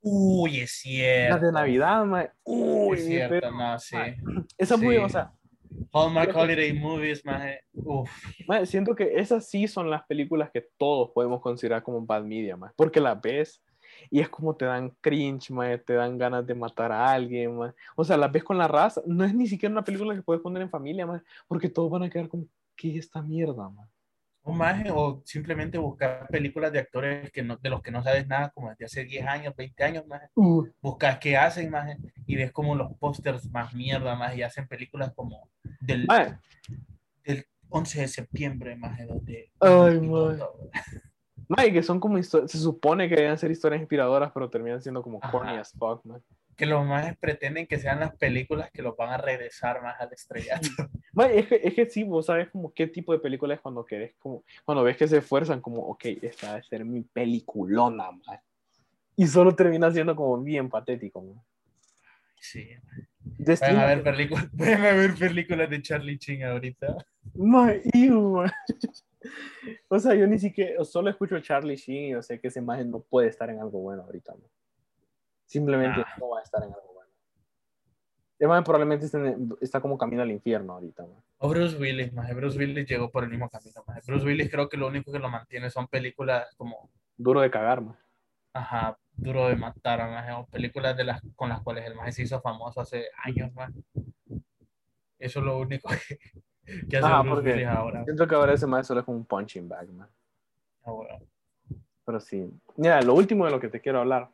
Uy, 0.02 0.60
es 0.60 0.72
cierto. 0.72 1.34
Las 1.34 1.42
de 1.42 1.52
Navidad, 1.52 2.04
man. 2.04 2.30
Uy, 2.44 2.96
Es 2.96 3.04
cierto, 3.06 3.34
pero, 3.34 3.50
no, 3.52 3.78
sí. 3.78 3.96
man, 3.96 4.46
Esa 4.56 4.76
Sí. 4.76 4.84
muy, 4.84 4.96
o 4.96 5.08
sea, 5.08 5.32
Hallmark 5.92 6.34
Holiday 6.34 6.72
Movies, 6.72 7.24
más. 7.24 7.42
Uf. 7.74 8.10
man, 8.48 8.66
siento 8.66 8.94
que 8.94 9.18
esas 9.20 9.48
sí 9.48 9.68
son 9.68 9.90
las 9.90 10.02
películas 10.06 10.50
que 10.50 10.66
todos 10.78 11.10
podemos 11.10 11.40
considerar 11.40 11.82
como 11.82 12.04
bad 12.04 12.22
media, 12.24 12.56
man. 12.56 12.72
Porque 12.76 13.00
las 13.00 13.20
ves 13.20 13.62
y 14.10 14.20
es 14.20 14.28
como 14.28 14.54
te 14.54 14.64
dan 14.64 14.90
cringe, 15.00 15.50
man. 15.50 15.82
Te 15.86 15.94
dan 15.94 16.16
ganas 16.18 16.46
de 16.46 16.54
matar 16.54 16.92
a 16.92 17.10
alguien, 17.12 17.56
man. 17.56 17.74
O 17.96 18.04
sea, 18.04 18.16
las 18.16 18.30
ves 18.30 18.44
con 18.44 18.58
la 18.58 18.68
raza. 18.68 19.02
No 19.06 19.24
es 19.24 19.34
ni 19.34 19.46
siquiera 19.46 19.72
una 19.72 19.84
película 19.84 20.14
que 20.14 20.22
puedes 20.22 20.42
poner 20.42 20.62
en 20.62 20.70
familia, 20.70 21.06
man. 21.06 21.22
Porque 21.46 21.68
todos 21.68 21.90
van 21.90 22.04
a 22.04 22.10
quedar 22.10 22.28
como, 22.28 22.46
¿qué 22.76 22.90
es 22.90 23.04
esta 23.04 23.22
mierda, 23.22 23.68
man? 23.68 23.88
O 24.42 24.52
más, 24.52 24.82
o 24.90 25.20
simplemente 25.26 25.76
buscar 25.76 26.26
películas 26.28 26.72
de 26.72 26.78
actores 26.78 27.30
que 27.30 27.42
no, 27.42 27.56
de 27.58 27.68
los 27.68 27.82
que 27.82 27.90
no 27.90 28.02
sabes 28.02 28.26
nada, 28.26 28.50
como 28.50 28.70
desde 28.70 28.86
hace 28.86 29.04
10 29.04 29.26
años, 29.26 29.54
20 29.54 29.84
años 29.84 30.06
más. 30.06 30.22
Uh, 30.34 30.66
Buscas 30.80 31.18
qué 31.18 31.36
hacen 31.36 31.70
más 31.70 31.94
y 32.26 32.36
ves 32.36 32.50
como 32.50 32.74
los 32.74 32.94
pósters 32.94 33.50
más 33.50 33.74
mierda 33.74 34.14
más 34.14 34.34
y 34.34 34.42
hacen 34.42 34.66
películas 34.66 35.12
como 35.14 35.50
del, 35.80 36.06
del 37.22 37.44
11 37.68 38.00
de 38.00 38.08
septiembre 38.08 38.76
más 38.76 38.96
de 38.98 39.06
donde 39.06 39.50
Ay, 39.60 39.96
y 39.96 40.08
man. 41.50 41.56
Mae, 41.58 41.72
que 41.72 41.82
son 41.82 41.98
como 42.00 42.22
se 42.22 42.46
supone 42.48 43.08
que 43.08 43.16
deben 43.16 43.36
ser 43.36 43.50
historias 43.50 43.80
inspiradoras, 43.80 44.30
pero 44.32 44.48
terminan 44.48 44.80
siendo 44.80 45.02
como 45.02 45.18
Ajá. 45.20 45.30
corny 45.30 45.56
as 45.56 45.72
fuck, 45.72 46.04
man. 46.04 46.22
que 46.56 46.66
los 46.66 46.84
más 46.86 47.16
pretenden 47.18 47.66
que 47.66 47.78
sean 47.78 48.00
las 48.00 48.14
películas 48.16 48.70
que 48.70 48.82
los 48.82 48.96
van 48.96 49.10
a 49.10 49.16
regresar 49.16 49.82
más 49.82 50.00
al 50.00 50.12
estrellato. 50.12 50.68
Mae, 51.12 51.38
es, 51.38 51.46
que, 51.48 51.60
es 51.62 51.74
que 51.74 51.86
sí, 51.86 52.04
vos 52.04 52.26
sabes 52.26 52.50
como 52.50 52.72
qué 52.72 52.86
tipo 52.86 53.12
de 53.12 53.18
película 53.18 53.54
es 53.54 53.60
cuando 53.60 53.84
querés, 53.84 54.14
como, 54.18 54.44
cuando 54.64 54.84
ves 54.84 54.96
que 54.96 55.08
se 55.08 55.18
esfuerzan, 55.18 55.60
como, 55.60 55.82
ok, 55.82 56.04
esta 56.22 56.50
debe 56.50 56.62
ser 56.64 56.84
mi 56.84 57.02
peliculona, 57.02 58.10
man. 58.12 58.38
Y 59.16 59.26
solo 59.26 59.54
termina 59.54 59.90
siendo 59.90 60.14
como 60.14 60.40
bien 60.40 60.68
patético, 60.68 61.20
man. 61.22 61.42
Sí. 62.40 62.68
Ver 63.38 64.02
películas, 65.18 65.70
de 65.70 65.82
Charlie 65.82 66.18
Chin 66.18 66.44
ahorita. 66.44 66.96
Mae, 67.34 67.82
ew, 67.92 68.36
man. 68.36 68.50
O 69.88 69.98
sea, 69.98 70.14
yo 70.14 70.26
ni 70.26 70.38
siquiera, 70.38 70.82
solo 70.84 71.10
escucho 71.10 71.36
a 71.36 71.42
Charlie 71.42 71.76
Sheen 71.76 72.04
y 72.04 72.10
yo 72.12 72.22
sé 72.22 72.40
que 72.40 72.48
esa 72.48 72.58
imagen 72.60 72.90
no 72.90 73.00
puede 73.00 73.28
estar 73.28 73.50
en 73.50 73.60
algo 73.60 73.80
bueno 73.80 74.02
ahorita, 74.04 74.32
man. 74.32 74.48
Simplemente 75.44 75.98
Nah. 76.00 76.06
no 76.18 76.28
va 76.30 76.40
a 76.40 76.42
estar 76.42 76.62
en 76.62 76.72
algo 76.72 76.94
bueno. 76.94 77.10
Man 78.48 78.64
probablemente 78.64 79.04
está, 79.06 79.18
en- 79.18 79.54
está 79.60 79.80
como 79.80 79.98
camino 79.98 80.22
al 80.22 80.30
infierno 80.30 80.72
ahorita, 80.74 81.02
man. 81.04 81.22
O 81.38 81.48
Bruce 81.48 81.76
Willis, 81.76 82.12
más. 82.12 82.34
Bruce 82.34 82.56
Willis 82.58 82.88
llegó 82.88 83.10
por 83.10 83.24
el 83.24 83.30
mismo 83.30 83.50
camino, 83.50 83.82
más. 83.86 84.06
Bruce 84.06 84.24
Willis 84.24 84.50
creo 84.50 84.68
que 84.68 84.76
lo 84.78 84.86
único 84.86 85.12
que 85.12 85.18
lo 85.18 85.28
mantiene 85.28 85.68
son 85.70 85.86
películas 85.88 86.54
como, 86.56 86.90
Duro 87.16 87.40
de 87.42 87.50
cagar, 87.50 87.82
man. 87.82 87.98
ajá, 88.54 88.98
duro 89.12 89.48
de 89.48 89.56
matar, 89.56 89.98
más. 90.08 90.48
Películas 90.48 90.96
de 90.96 91.04
las, 91.04 91.20
con 91.36 91.50
las 91.50 91.60
cuales 91.60 91.84
el 91.84 91.94
más 91.94 92.14
se 92.14 92.22
hizo 92.22 92.40
famoso 92.40 92.80
hace 92.80 93.08
años, 93.22 93.52
más. 93.52 93.70
Eso 95.18 95.40
es 95.40 95.44
lo 95.44 95.58
único 95.58 95.88
que, 96.08 96.18
que 96.88 96.96
hace 96.96 97.06
Ah, 97.06 97.22
porque- 97.26 97.64
ahora. 97.66 98.04
Siento 98.04 98.26
que 98.26 98.34
ahora 98.34 98.52
ese 98.54 98.66
man 98.66 98.84
solo 98.84 99.00
es 99.00 99.06
como 99.06 99.18
un 99.18 99.24
punching 99.24 99.68
bag, 99.68 99.88
man. 99.92 100.08
Ah, 100.84 100.90
bueno. 100.92 101.18
Pero 102.04 102.20
sí. 102.20 102.50
Mira, 102.76 103.00
lo 103.02 103.14
último 103.14 103.44
de 103.44 103.50
lo 103.50 103.60
que 103.60 103.68
te 103.68 103.80
quiero 103.80 104.00
hablar 104.00 104.28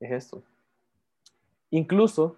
es 0.00 0.10
esto. 0.12 0.42
Incluso 1.70 2.36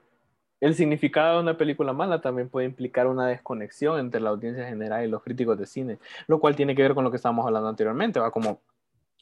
el 0.61 0.75
significado 0.75 1.37
de 1.37 1.42
una 1.42 1.57
película 1.59 1.92
mala 1.92 2.21
también 2.21 2.49
puede 2.49 2.66
implicar 2.66 3.07
una 3.07 3.27
desconexión 3.27 3.99
entre 3.99 4.21
la 4.21 4.31
audiencia 4.31 4.66
general 4.66 5.05
y 5.05 5.09
los 5.11 5.23
críticos 5.23 5.59
de 5.59 5.66
cine, 5.66 5.99
lo 6.27 6.40
cual 6.40 6.57
tiene 6.57 6.75
que 6.75 6.83
ver 6.83 6.95
con 6.95 7.05
lo 7.05 7.11
que 7.11 7.16
estábamos 7.16 7.45
hablando 7.47 7.69
anteriormente, 7.69 8.21
va 8.21 8.31
como 8.31 8.61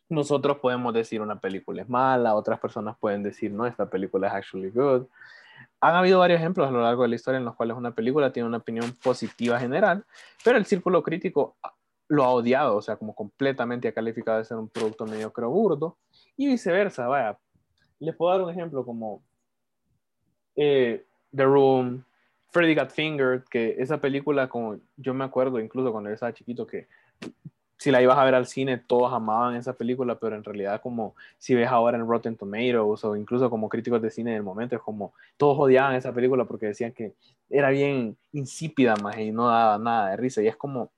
nosotros 0.08 0.58
podemos 0.58 0.92
decir 0.94 1.20
una 1.22 1.40
película 1.40 1.82
es 1.82 1.88
mala, 1.88 2.34
otras 2.34 2.60
personas 2.60 2.96
pueden 2.98 3.22
decir 3.22 3.50
no, 3.50 3.66
esta 3.66 3.86
película 3.88 4.28
es 4.28 4.34
actually 4.34 4.70
good. 4.70 5.06
Han 5.84 5.96
habido 5.96 6.18
varios 6.18 6.40
ejemplos 6.40 6.66
a 6.66 6.70
lo 6.70 6.80
largo 6.80 7.02
de 7.02 7.10
la 7.10 7.16
historia 7.16 7.36
en 7.36 7.44
los 7.44 7.56
cuales 7.56 7.76
una 7.76 7.94
película 7.94 8.32
tiene 8.32 8.48
una 8.48 8.56
opinión 8.56 8.90
positiva 9.02 9.60
general, 9.60 10.02
pero 10.42 10.56
el 10.56 10.64
círculo 10.64 11.02
crítico 11.02 11.58
lo 12.08 12.24
ha 12.24 12.30
odiado, 12.30 12.76
o 12.76 12.80
sea, 12.80 12.96
como 12.96 13.14
completamente 13.14 13.88
ha 13.88 13.92
calificado 13.92 14.38
de 14.38 14.46
ser 14.46 14.56
un 14.56 14.70
producto 14.70 15.04
mediocre 15.04 15.44
o 15.44 15.50
burdo, 15.50 15.98
y 16.38 16.46
viceversa, 16.46 17.06
vaya. 17.06 17.38
Les 17.98 18.16
puedo 18.16 18.32
dar 18.32 18.40
un 18.40 18.50
ejemplo 18.50 18.82
como 18.86 19.22
eh, 20.56 21.04
The 21.36 21.44
Room, 21.44 22.02
Freddy 22.48 22.74
Got 22.74 22.90
Fingered, 22.90 23.42
que 23.50 23.76
esa 23.78 23.98
película, 23.98 24.48
como 24.48 24.78
yo 24.96 25.12
me 25.12 25.24
acuerdo 25.24 25.60
incluso 25.60 25.92
cuando 25.92 26.08
yo 26.08 26.14
estaba 26.14 26.32
chiquito, 26.32 26.66
que 26.66 26.88
si 27.84 27.90
la 27.90 28.00
ibas 28.00 28.16
a 28.16 28.24
ver 28.24 28.34
al 28.34 28.46
cine, 28.46 28.78
todos 28.78 29.12
amaban 29.12 29.56
esa 29.56 29.74
película, 29.74 30.14
pero 30.18 30.34
en 30.36 30.42
realidad 30.42 30.80
como 30.80 31.14
si 31.36 31.54
ves 31.54 31.68
ahora 31.68 31.98
en 31.98 32.08
Rotten 32.08 32.34
Tomatoes 32.34 33.04
o 33.04 33.14
incluso 33.14 33.50
como 33.50 33.68
críticos 33.68 34.00
de 34.00 34.10
cine 34.10 34.32
del 34.32 34.42
momento, 34.42 34.74
es 34.74 34.80
como 34.80 35.12
todos 35.36 35.58
odiaban 35.58 35.94
esa 35.94 36.10
película 36.10 36.46
porque 36.46 36.64
decían 36.64 36.92
que 36.92 37.12
era 37.50 37.68
bien 37.68 38.16
insípida 38.32 38.96
más 38.96 39.18
y 39.18 39.32
no 39.32 39.48
daba 39.48 39.76
nada 39.76 40.08
de 40.08 40.16
risa. 40.16 40.40
Y 40.40 40.48
es 40.48 40.56
como, 40.56 40.90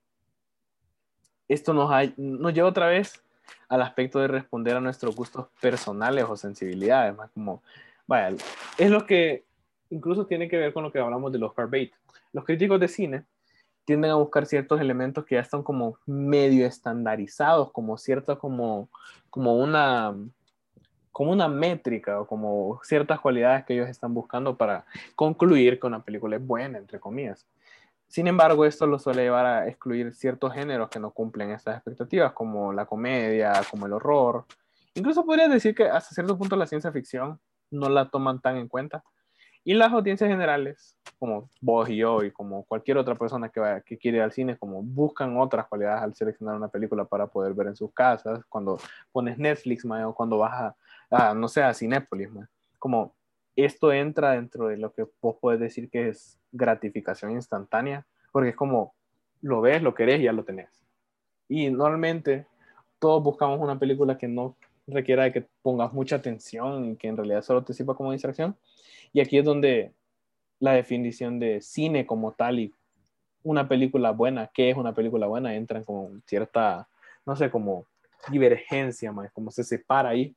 esto 1.49 1.75
nos, 1.75 1.90
ha- 1.90 2.12
nos 2.16 2.55
lleva 2.55 2.68
otra 2.68 2.87
vez 2.87 3.20
al 3.68 3.83
aspecto 3.83 4.20
de 4.20 4.29
responder 4.29 4.77
a 4.77 4.81
nuestros 4.81 5.16
gustos 5.16 5.49
personales 5.61 6.25
o 6.29 6.37
sensibilidades, 6.37 7.16
más 7.16 7.33
como, 7.33 7.64
vaya, 8.07 8.37
es 8.79 8.90
lo 8.92 9.05
que 9.07 9.42
incluso 9.90 10.25
tiene 10.27 10.49
que 10.49 10.57
ver 10.57 10.72
con 10.72 10.85
lo 10.85 10.92
que 10.92 11.01
hablamos 11.01 11.33
de 11.33 11.40
los 11.40 11.53
bait. 11.68 11.92
Los 12.33 12.44
críticos 12.44 12.79
de 12.79 12.87
cine 12.87 13.25
tienden 13.87 14.11
a 14.11 14.16
buscar 14.16 14.44
ciertos 14.44 14.81
elementos 14.81 15.25
que 15.25 15.37
ya 15.37 15.40
están 15.40 15.62
como 15.62 15.96
medio 16.05 16.66
estandarizados, 16.66 17.72
como 17.72 17.96
cierta 17.96 18.37
como, 18.37 18.90
como 19.31 19.57
una 19.57 20.14
como 21.12 21.33
una 21.33 21.49
métrica 21.49 22.20
o 22.20 22.27
como 22.27 22.79
ciertas 22.83 23.18
cualidades 23.20 23.64
que 23.64 23.72
ellos 23.72 23.88
están 23.88 24.12
buscando 24.12 24.59
para 24.59 24.85
concluir 25.14 25.81
que 25.81 25.87
una 25.87 26.05
película 26.05 26.37
es 26.37 26.46
buena, 26.46 26.77
entre 26.77 27.01
comillas. 27.01 27.46
Sin 28.07 28.27
embargo, 28.27 28.66
esto 28.66 28.87
lo 28.87 28.99
suele 28.99 29.22
llevar 29.22 29.46
a 29.46 29.66
excluir 29.66 30.12
ciertos 30.12 30.53
géneros 30.53 30.90
que 30.90 31.01
no 31.01 31.12
cumplen 31.12 31.53
estas 31.53 31.77
expectativas, 31.77 32.33
como 32.33 32.70
la 32.70 32.85
comedia, 32.85 33.62
como 33.70 33.87
el 33.87 33.94
horror. 33.94 34.44
Incluso 34.92 35.25
podrías 35.25 35.51
decir 35.51 35.75
que 35.75 35.85
hasta 35.85 36.14
cierto 36.14 36.37
punto 36.37 36.55
la 36.55 36.66
ciencia 36.66 36.92
ficción 36.92 37.40
no 37.70 37.88
la 37.88 38.11
toman 38.11 38.42
tan 38.42 38.59
en 38.59 38.68
cuenta. 38.68 39.03
Y 39.66 39.74
las 39.74 39.92
audiencias 39.92 40.31
generales, 40.31 40.96
como 41.18 41.50
vos 41.61 41.90
y 41.90 41.96
yo 41.96 42.22
y 42.22 42.31
como 42.31 42.62
cualquier 42.66 42.98
otra 42.98 43.16
persona 43.16 43.48
que, 43.48 43.59
vaya, 43.59 43.81
que 43.81 43.98
quiere 43.98 44.18
ir 44.18 44.22
al 44.22 44.31
cine, 44.31 44.57
como 44.57 44.81
buscan 44.81 45.37
otras 45.37 45.66
cualidades 45.66 46.05
al 46.05 46.14
seleccionar 46.14 46.55
una 46.55 46.68
película 46.68 47.05
para 47.05 47.26
poder 47.26 47.52
ver 47.52 47.66
en 47.66 47.74
sus 47.74 47.92
casas, 47.92 48.44
cuando 48.48 48.79
pones 49.11 49.38
Netflix, 49.38 49.85
mae, 49.85 50.05
o 50.05 50.14
cuando 50.14 50.38
vas 50.38 50.52
a, 51.11 51.31
a, 51.31 51.35
no 51.35 51.48
sé, 51.48 51.64
a 51.64 51.74
Cinépolis, 51.74 52.29
como 52.79 53.12
esto 53.57 53.92
entra 53.92 54.35
dentro 54.35 54.68
de 54.68 54.76
lo 54.76 54.92
que 54.92 55.05
vos 55.20 55.37
puedes 55.40 55.59
decir 55.59 55.90
que 55.90 56.11
es 56.11 56.38
gratificación 56.52 57.33
instantánea, 57.33 58.07
porque 58.31 58.50
es 58.50 58.57
como 58.57 58.94
lo 59.40 59.61
ves, 59.61 59.83
lo 59.83 59.94
querés 59.94 60.20
y 60.20 60.24
ya 60.24 60.33
lo 60.33 60.44
tenés. 60.44 60.70
Y 61.48 61.70
normalmente 61.70 62.46
todos 63.00 63.20
buscamos 63.20 63.59
una 63.59 63.81
película 63.81 64.16
que 64.16 64.29
no 64.29 64.55
requiera 64.87 65.25
de 65.25 65.33
que 65.33 65.46
pongas 65.62 65.92
mucha 65.92 66.16
atención 66.16 66.92
y 66.92 66.96
que 66.96 67.09
en 67.09 67.16
realidad 67.16 67.42
solo 67.42 67.64
te 67.64 67.75
sirva 67.75 67.96
como 67.96 68.12
distracción. 68.12 68.57
Y 69.12 69.20
aquí 69.20 69.38
es 69.38 69.44
donde 69.44 69.92
la 70.59 70.72
definición 70.72 71.38
de 71.38 71.61
cine 71.61 72.07
como 72.07 72.33
tal 72.33 72.59
y 72.59 72.72
una 73.42 73.68
película 73.68 74.11
buena, 74.11 74.51
qué 74.53 74.70
es 74.70 74.77
una 74.77 74.94
película 74.94 75.27
buena, 75.27 75.55
entran 75.55 75.85
con 75.85 76.22
cierta, 76.27 76.88
no 77.25 77.37
sé, 77.37 77.51
como 77.51 77.87
divergencia, 78.31 79.12
más 79.12 79.31
como 79.33 79.51
se 79.51 79.64
separa 79.64 80.11
ahí. 80.11 80.35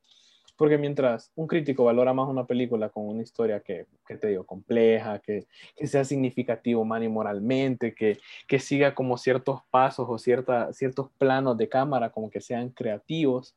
Porque 0.55 0.77
mientras 0.77 1.31
un 1.35 1.47
crítico 1.47 1.85
valora 1.85 2.13
más 2.13 2.27
una 2.27 2.45
película 2.45 2.89
con 2.89 3.07
una 3.07 3.23
historia 3.23 3.61
que, 3.61 3.85
que 4.05 4.17
te 4.17 4.27
digo, 4.27 4.45
compleja, 4.45 5.19
que, 5.19 5.47
que 5.75 5.87
sea 5.87 6.03
significativo 6.03 6.83
man 6.83 7.01
y 7.01 7.07
moralmente, 7.07 7.95
que, 7.95 8.19
que 8.45 8.59
siga 8.59 8.93
como 8.93 9.17
ciertos 9.17 9.61
pasos 9.71 10.05
o 10.09 10.17
cierta, 10.17 10.73
ciertos 10.73 11.09
planos 11.17 11.57
de 11.57 11.69
cámara, 11.69 12.09
como 12.09 12.29
que 12.29 12.41
sean 12.41 12.69
creativos. 12.69 13.55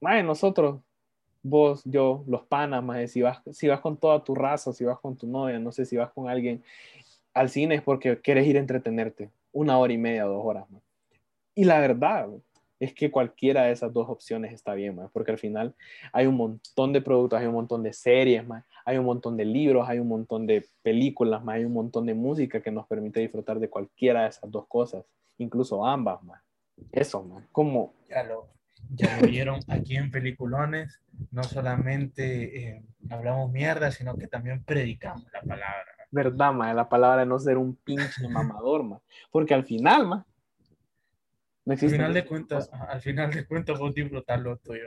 Más 0.00 0.24
nosotros, 0.24 0.80
vos, 1.42 1.82
yo, 1.84 2.24
los 2.26 2.42
panas, 2.42 2.82
más 2.82 3.10
si 3.10 3.22
vas, 3.22 3.40
si 3.52 3.68
vas 3.68 3.80
con 3.80 3.96
toda 3.96 4.22
tu 4.22 4.34
raza, 4.34 4.72
si 4.72 4.84
vas 4.84 4.98
con 4.98 5.16
tu 5.16 5.26
novia, 5.26 5.58
no 5.58 5.72
sé, 5.72 5.84
si 5.84 5.96
vas 5.96 6.10
con 6.12 6.28
alguien 6.28 6.62
al 7.36 7.50
cine 7.50 7.74
es 7.74 7.82
porque 7.82 8.18
quieres 8.20 8.46
ir 8.46 8.56
a 8.56 8.60
entretenerte 8.60 9.30
una 9.52 9.78
hora 9.78 9.92
y 9.92 9.98
media, 9.98 10.24
dos 10.24 10.42
horas. 10.42 10.68
más. 10.70 10.82
Y 11.54 11.64
la 11.64 11.78
verdad, 11.80 12.28
es 12.80 12.94
que 12.94 13.10
cualquiera 13.10 13.64
de 13.64 13.72
esas 13.72 13.92
dos 13.92 14.08
opciones 14.08 14.52
está 14.52 14.74
bien, 14.74 14.96
más, 14.96 15.10
porque 15.10 15.32
al 15.32 15.38
final 15.38 15.74
hay 16.12 16.26
un 16.26 16.36
montón 16.36 16.92
de 16.92 17.00
productos, 17.00 17.38
hay 17.38 17.46
un 17.46 17.54
montón 17.54 17.82
de 17.82 17.92
series, 17.92 18.46
más, 18.46 18.64
hay 18.84 18.98
un 18.98 19.04
montón 19.04 19.36
de 19.36 19.44
libros, 19.44 19.88
hay 19.88 19.98
un 19.98 20.08
montón 20.08 20.46
de 20.46 20.66
películas, 20.82 21.44
más, 21.44 21.56
hay 21.56 21.64
un 21.64 21.72
montón 21.72 22.06
de 22.06 22.14
música 22.14 22.62
que 22.62 22.70
nos 22.70 22.86
permite 22.86 23.20
disfrutar 23.20 23.58
de 23.58 23.68
cualquiera 23.68 24.22
de 24.22 24.28
esas 24.28 24.50
dos 24.50 24.66
cosas, 24.66 25.04
incluso 25.38 25.84
ambas, 25.84 26.22
más. 26.22 26.42
Eso, 26.92 27.22
más, 27.22 27.46
como... 27.52 27.94
Ya 28.08 28.22
lo, 28.22 28.48
ya 28.90 29.20
lo 29.20 29.26
vieron 29.26 29.60
aquí 29.68 29.96
en 29.96 30.10
Peliculones, 30.10 31.00
no 31.30 31.42
solamente 31.42 32.76
eh, 32.76 32.82
hablamos 33.10 33.50
mierda, 33.50 33.90
sino 33.90 34.16
que 34.16 34.26
también 34.26 34.62
predicamos 34.64 35.24
la 35.32 35.40
palabra. 35.40 35.86
Verdad, 36.10 36.52
más, 36.52 36.74
la 36.74 36.88
palabra 36.88 37.20
de 37.20 37.26
no 37.26 37.38
ser 37.38 37.58
un 37.58 37.76
pinche 37.76 38.28
mamador, 38.28 38.84
más, 38.84 39.02
porque 39.30 39.54
al 39.54 39.64
final, 39.64 40.06
más, 40.06 40.24
no 41.66 41.72
al 41.72 41.78
final 41.78 42.14
de 42.14 42.24
cuentas, 42.24 42.70
al 42.72 43.00
final 43.00 43.32
de 43.32 43.44
cuentas 43.44 43.76
vos 43.80 43.92
disfrutar 43.92 44.38
lo 44.38 44.56
tuyo. 44.56 44.86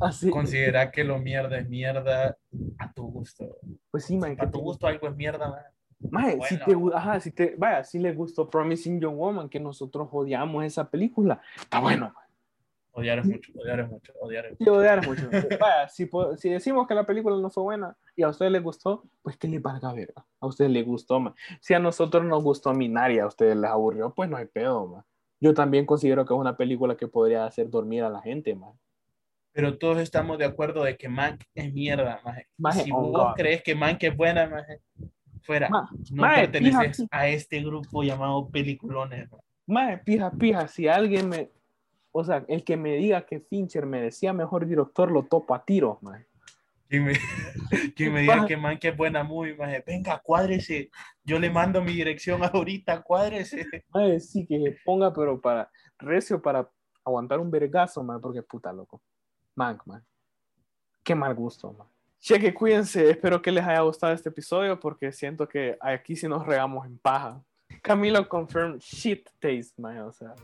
así, 0.00 0.30
Considera 0.30 0.92
que 0.92 1.02
lo 1.02 1.18
mierda 1.18 1.58
es 1.58 1.68
mierda 1.68 2.36
a 2.78 2.92
tu 2.92 3.10
gusto. 3.10 3.58
Pues 3.90 4.04
sí, 4.04 4.16
man. 4.16 4.36
A 4.38 4.48
tu 4.48 4.60
gusto 4.60 4.86
algo 4.86 5.08
es 5.08 5.16
mierda, 5.16 5.48
man. 5.48 5.62
Mae, 6.10 6.38
si 6.48 6.58
te, 6.58 6.76
ajá, 6.94 7.18
si 7.18 7.32
te, 7.32 7.56
vaya, 7.56 7.82
si 7.82 7.98
le 7.98 8.12
gustó 8.12 8.48
Promising 8.48 9.00
Young 9.00 9.16
Woman, 9.16 9.48
que 9.48 9.58
nosotros 9.58 10.08
odiamos 10.12 10.64
esa 10.64 10.88
película, 10.88 11.40
está 11.56 11.80
bueno, 11.80 12.12
man. 12.14 12.25
Odiar 12.98 13.18
es 13.18 13.26
mucho, 13.26 13.52
odiar 13.56 13.80
es 13.80 13.88
mucho, 13.90 14.12
odiar 14.20 14.46
es 14.46 14.52
mucho. 14.52 14.64
Sí, 14.64 14.70
odiar 14.70 14.98
es 14.98 15.06
mucho. 15.06 15.28
vaya, 15.60 15.88
si, 15.88 16.08
si, 16.38 16.48
decimos 16.48 16.86
que 16.86 16.94
la 16.94 17.04
película 17.04 17.36
no 17.36 17.50
fue 17.50 17.62
buena 17.62 17.96
y 18.16 18.22
a 18.22 18.28
ustedes 18.28 18.50
les 18.50 18.62
gustó, 18.62 19.04
pues 19.22 19.36
que 19.36 19.48
les 19.48 19.60
valga 19.60 19.92
verga. 19.92 20.24
A 20.40 20.46
ustedes 20.46 20.70
les 20.70 20.84
gustó, 20.84 21.20
man. 21.20 21.34
Si 21.60 21.74
a 21.74 21.78
nosotros 21.78 22.24
nos 22.24 22.42
gustó 22.42 22.72
Minaria, 22.72 23.24
a 23.24 23.26
ustedes 23.26 23.56
les 23.56 23.70
aburrió, 23.70 24.14
pues 24.14 24.30
no 24.30 24.38
hay 24.38 24.46
pedo, 24.46 24.86
man 24.86 25.04
yo 25.40 25.54
también 25.54 25.86
considero 25.86 26.24
que 26.24 26.34
es 26.34 26.40
una 26.40 26.56
película 26.56 26.96
que 26.96 27.08
podría 27.08 27.44
hacer 27.44 27.68
dormir 27.68 28.02
a 28.02 28.10
la 28.10 28.20
gente, 28.20 28.54
man. 28.54 28.72
Pero 29.52 29.78
todos 29.78 29.98
estamos 29.98 30.38
de 30.38 30.44
acuerdo 30.44 30.84
de 30.84 30.96
que 30.96 31.08
Mank 31.08 31.42
es 31.54 31.72
mierda, 31.72 32.20
maje. 32.58 32.84
si 32.84 32.90
oh 32.92 33.10
vos 33.10 33.32
crees 33.34 33.62
que 33.62 33.74
Mank 33.74 34.02
es 34.02 34.16
buena, 34.16 34.46
maje, 34.48 34.80
fuera. 35.42 35.68
no 35.68 36.22
perteneces 36.34 37.06
a 37.10 37.28
este 37.28 37.62
grupo 37.62 38.02
llamado 38.02 38.48
peliculones. 38.50 39.28
Maje, 39.66 39.98
pija, 39.98 40.30
pija, 40.30 40.68
si 40.68 40.88
alguien 40.88 41.28
me... 41.28 41.50
O 42.18 42.24
sea, 42.24 42.46
el 42.48 42.64
que 42.64 42.78
me 42.78 42.94
diga 42.96 43.26
que 43.26 43.40
Fincher 43.40 43.84
me 43.84 44.00
decía 44.00 44.32
mejor 44.32 44.66
director, 44.66 45.10
lo 45.10 45.24
topo 45.24 45.54
a 45.54 45.62
tiros, 45.62 46.02
maje. 46.02 46.26
Quien 46.88 47.04
me, 47.04 47.12
me 48.10 48.20
diga 48.22 48.46
que 48.46 48.56
man, 48.56 48.78
que 48.78 48.88
es 48.88 48.96
buena 48.96 49.22
movie, 49.22 49.54
maje. 49.54 49.84
venga, 49.86 50.18
cuádrese. 50.24 50.90
Yo 51.22 51.38
le 51.38 51.50
mando 51.50 51.82
mi 51.82 51.92
dirección 51.92 52.42
ahorita, 52.42 53.02
cuádrese. 53.02 53.66
Maje, 53.92 54.20
sí, 54.20 54.46
que 54.46 54.78
ponga, 54.82 55.12
pero 55.12 55.38
para 55.38 55.70
recio, 55.98 56.40
para 56.40 56.66
aguantar 57.04 57.38
un 57.38 57.50
vergazo, 57.50 58.02
man, 58.02 58.18
porque 58.18 58.42
puta 58.42 58.72
loco. 58.72 59.02
Man, 59.54 59.78
man. 59.84 60.02
Qué 61.04 61.14
mal 61.14 61.34
gusto, 61.34 61.70
man. 61.74 61.86
Cheque, 62.18 62.54
cuídense. 62.54 63.10
Espero 63.10 63.42
que 63.42 63.52
les 63.52 63.62
haya 63.62 63.80
gustado 63.80 64.14
este 64.14 64.30
episodio 64.30 64.80
porque 64.80 65.12
siento 65.12 65.46
que 65.46 65.76
aquí 65.82 66.16
sí 66.16 66.26
nos 66.26 66.46
regamos 66.46 66.86
en 66.86 66.96
paja. 66.96 67.44
Camilo 67.82 68.26
confirm 68.26 68.78
shit 68.78 69.28
taste, 69.38 69.74
man, 69.76 69.98
o 69.98 70.12
sea. 70.12 70.34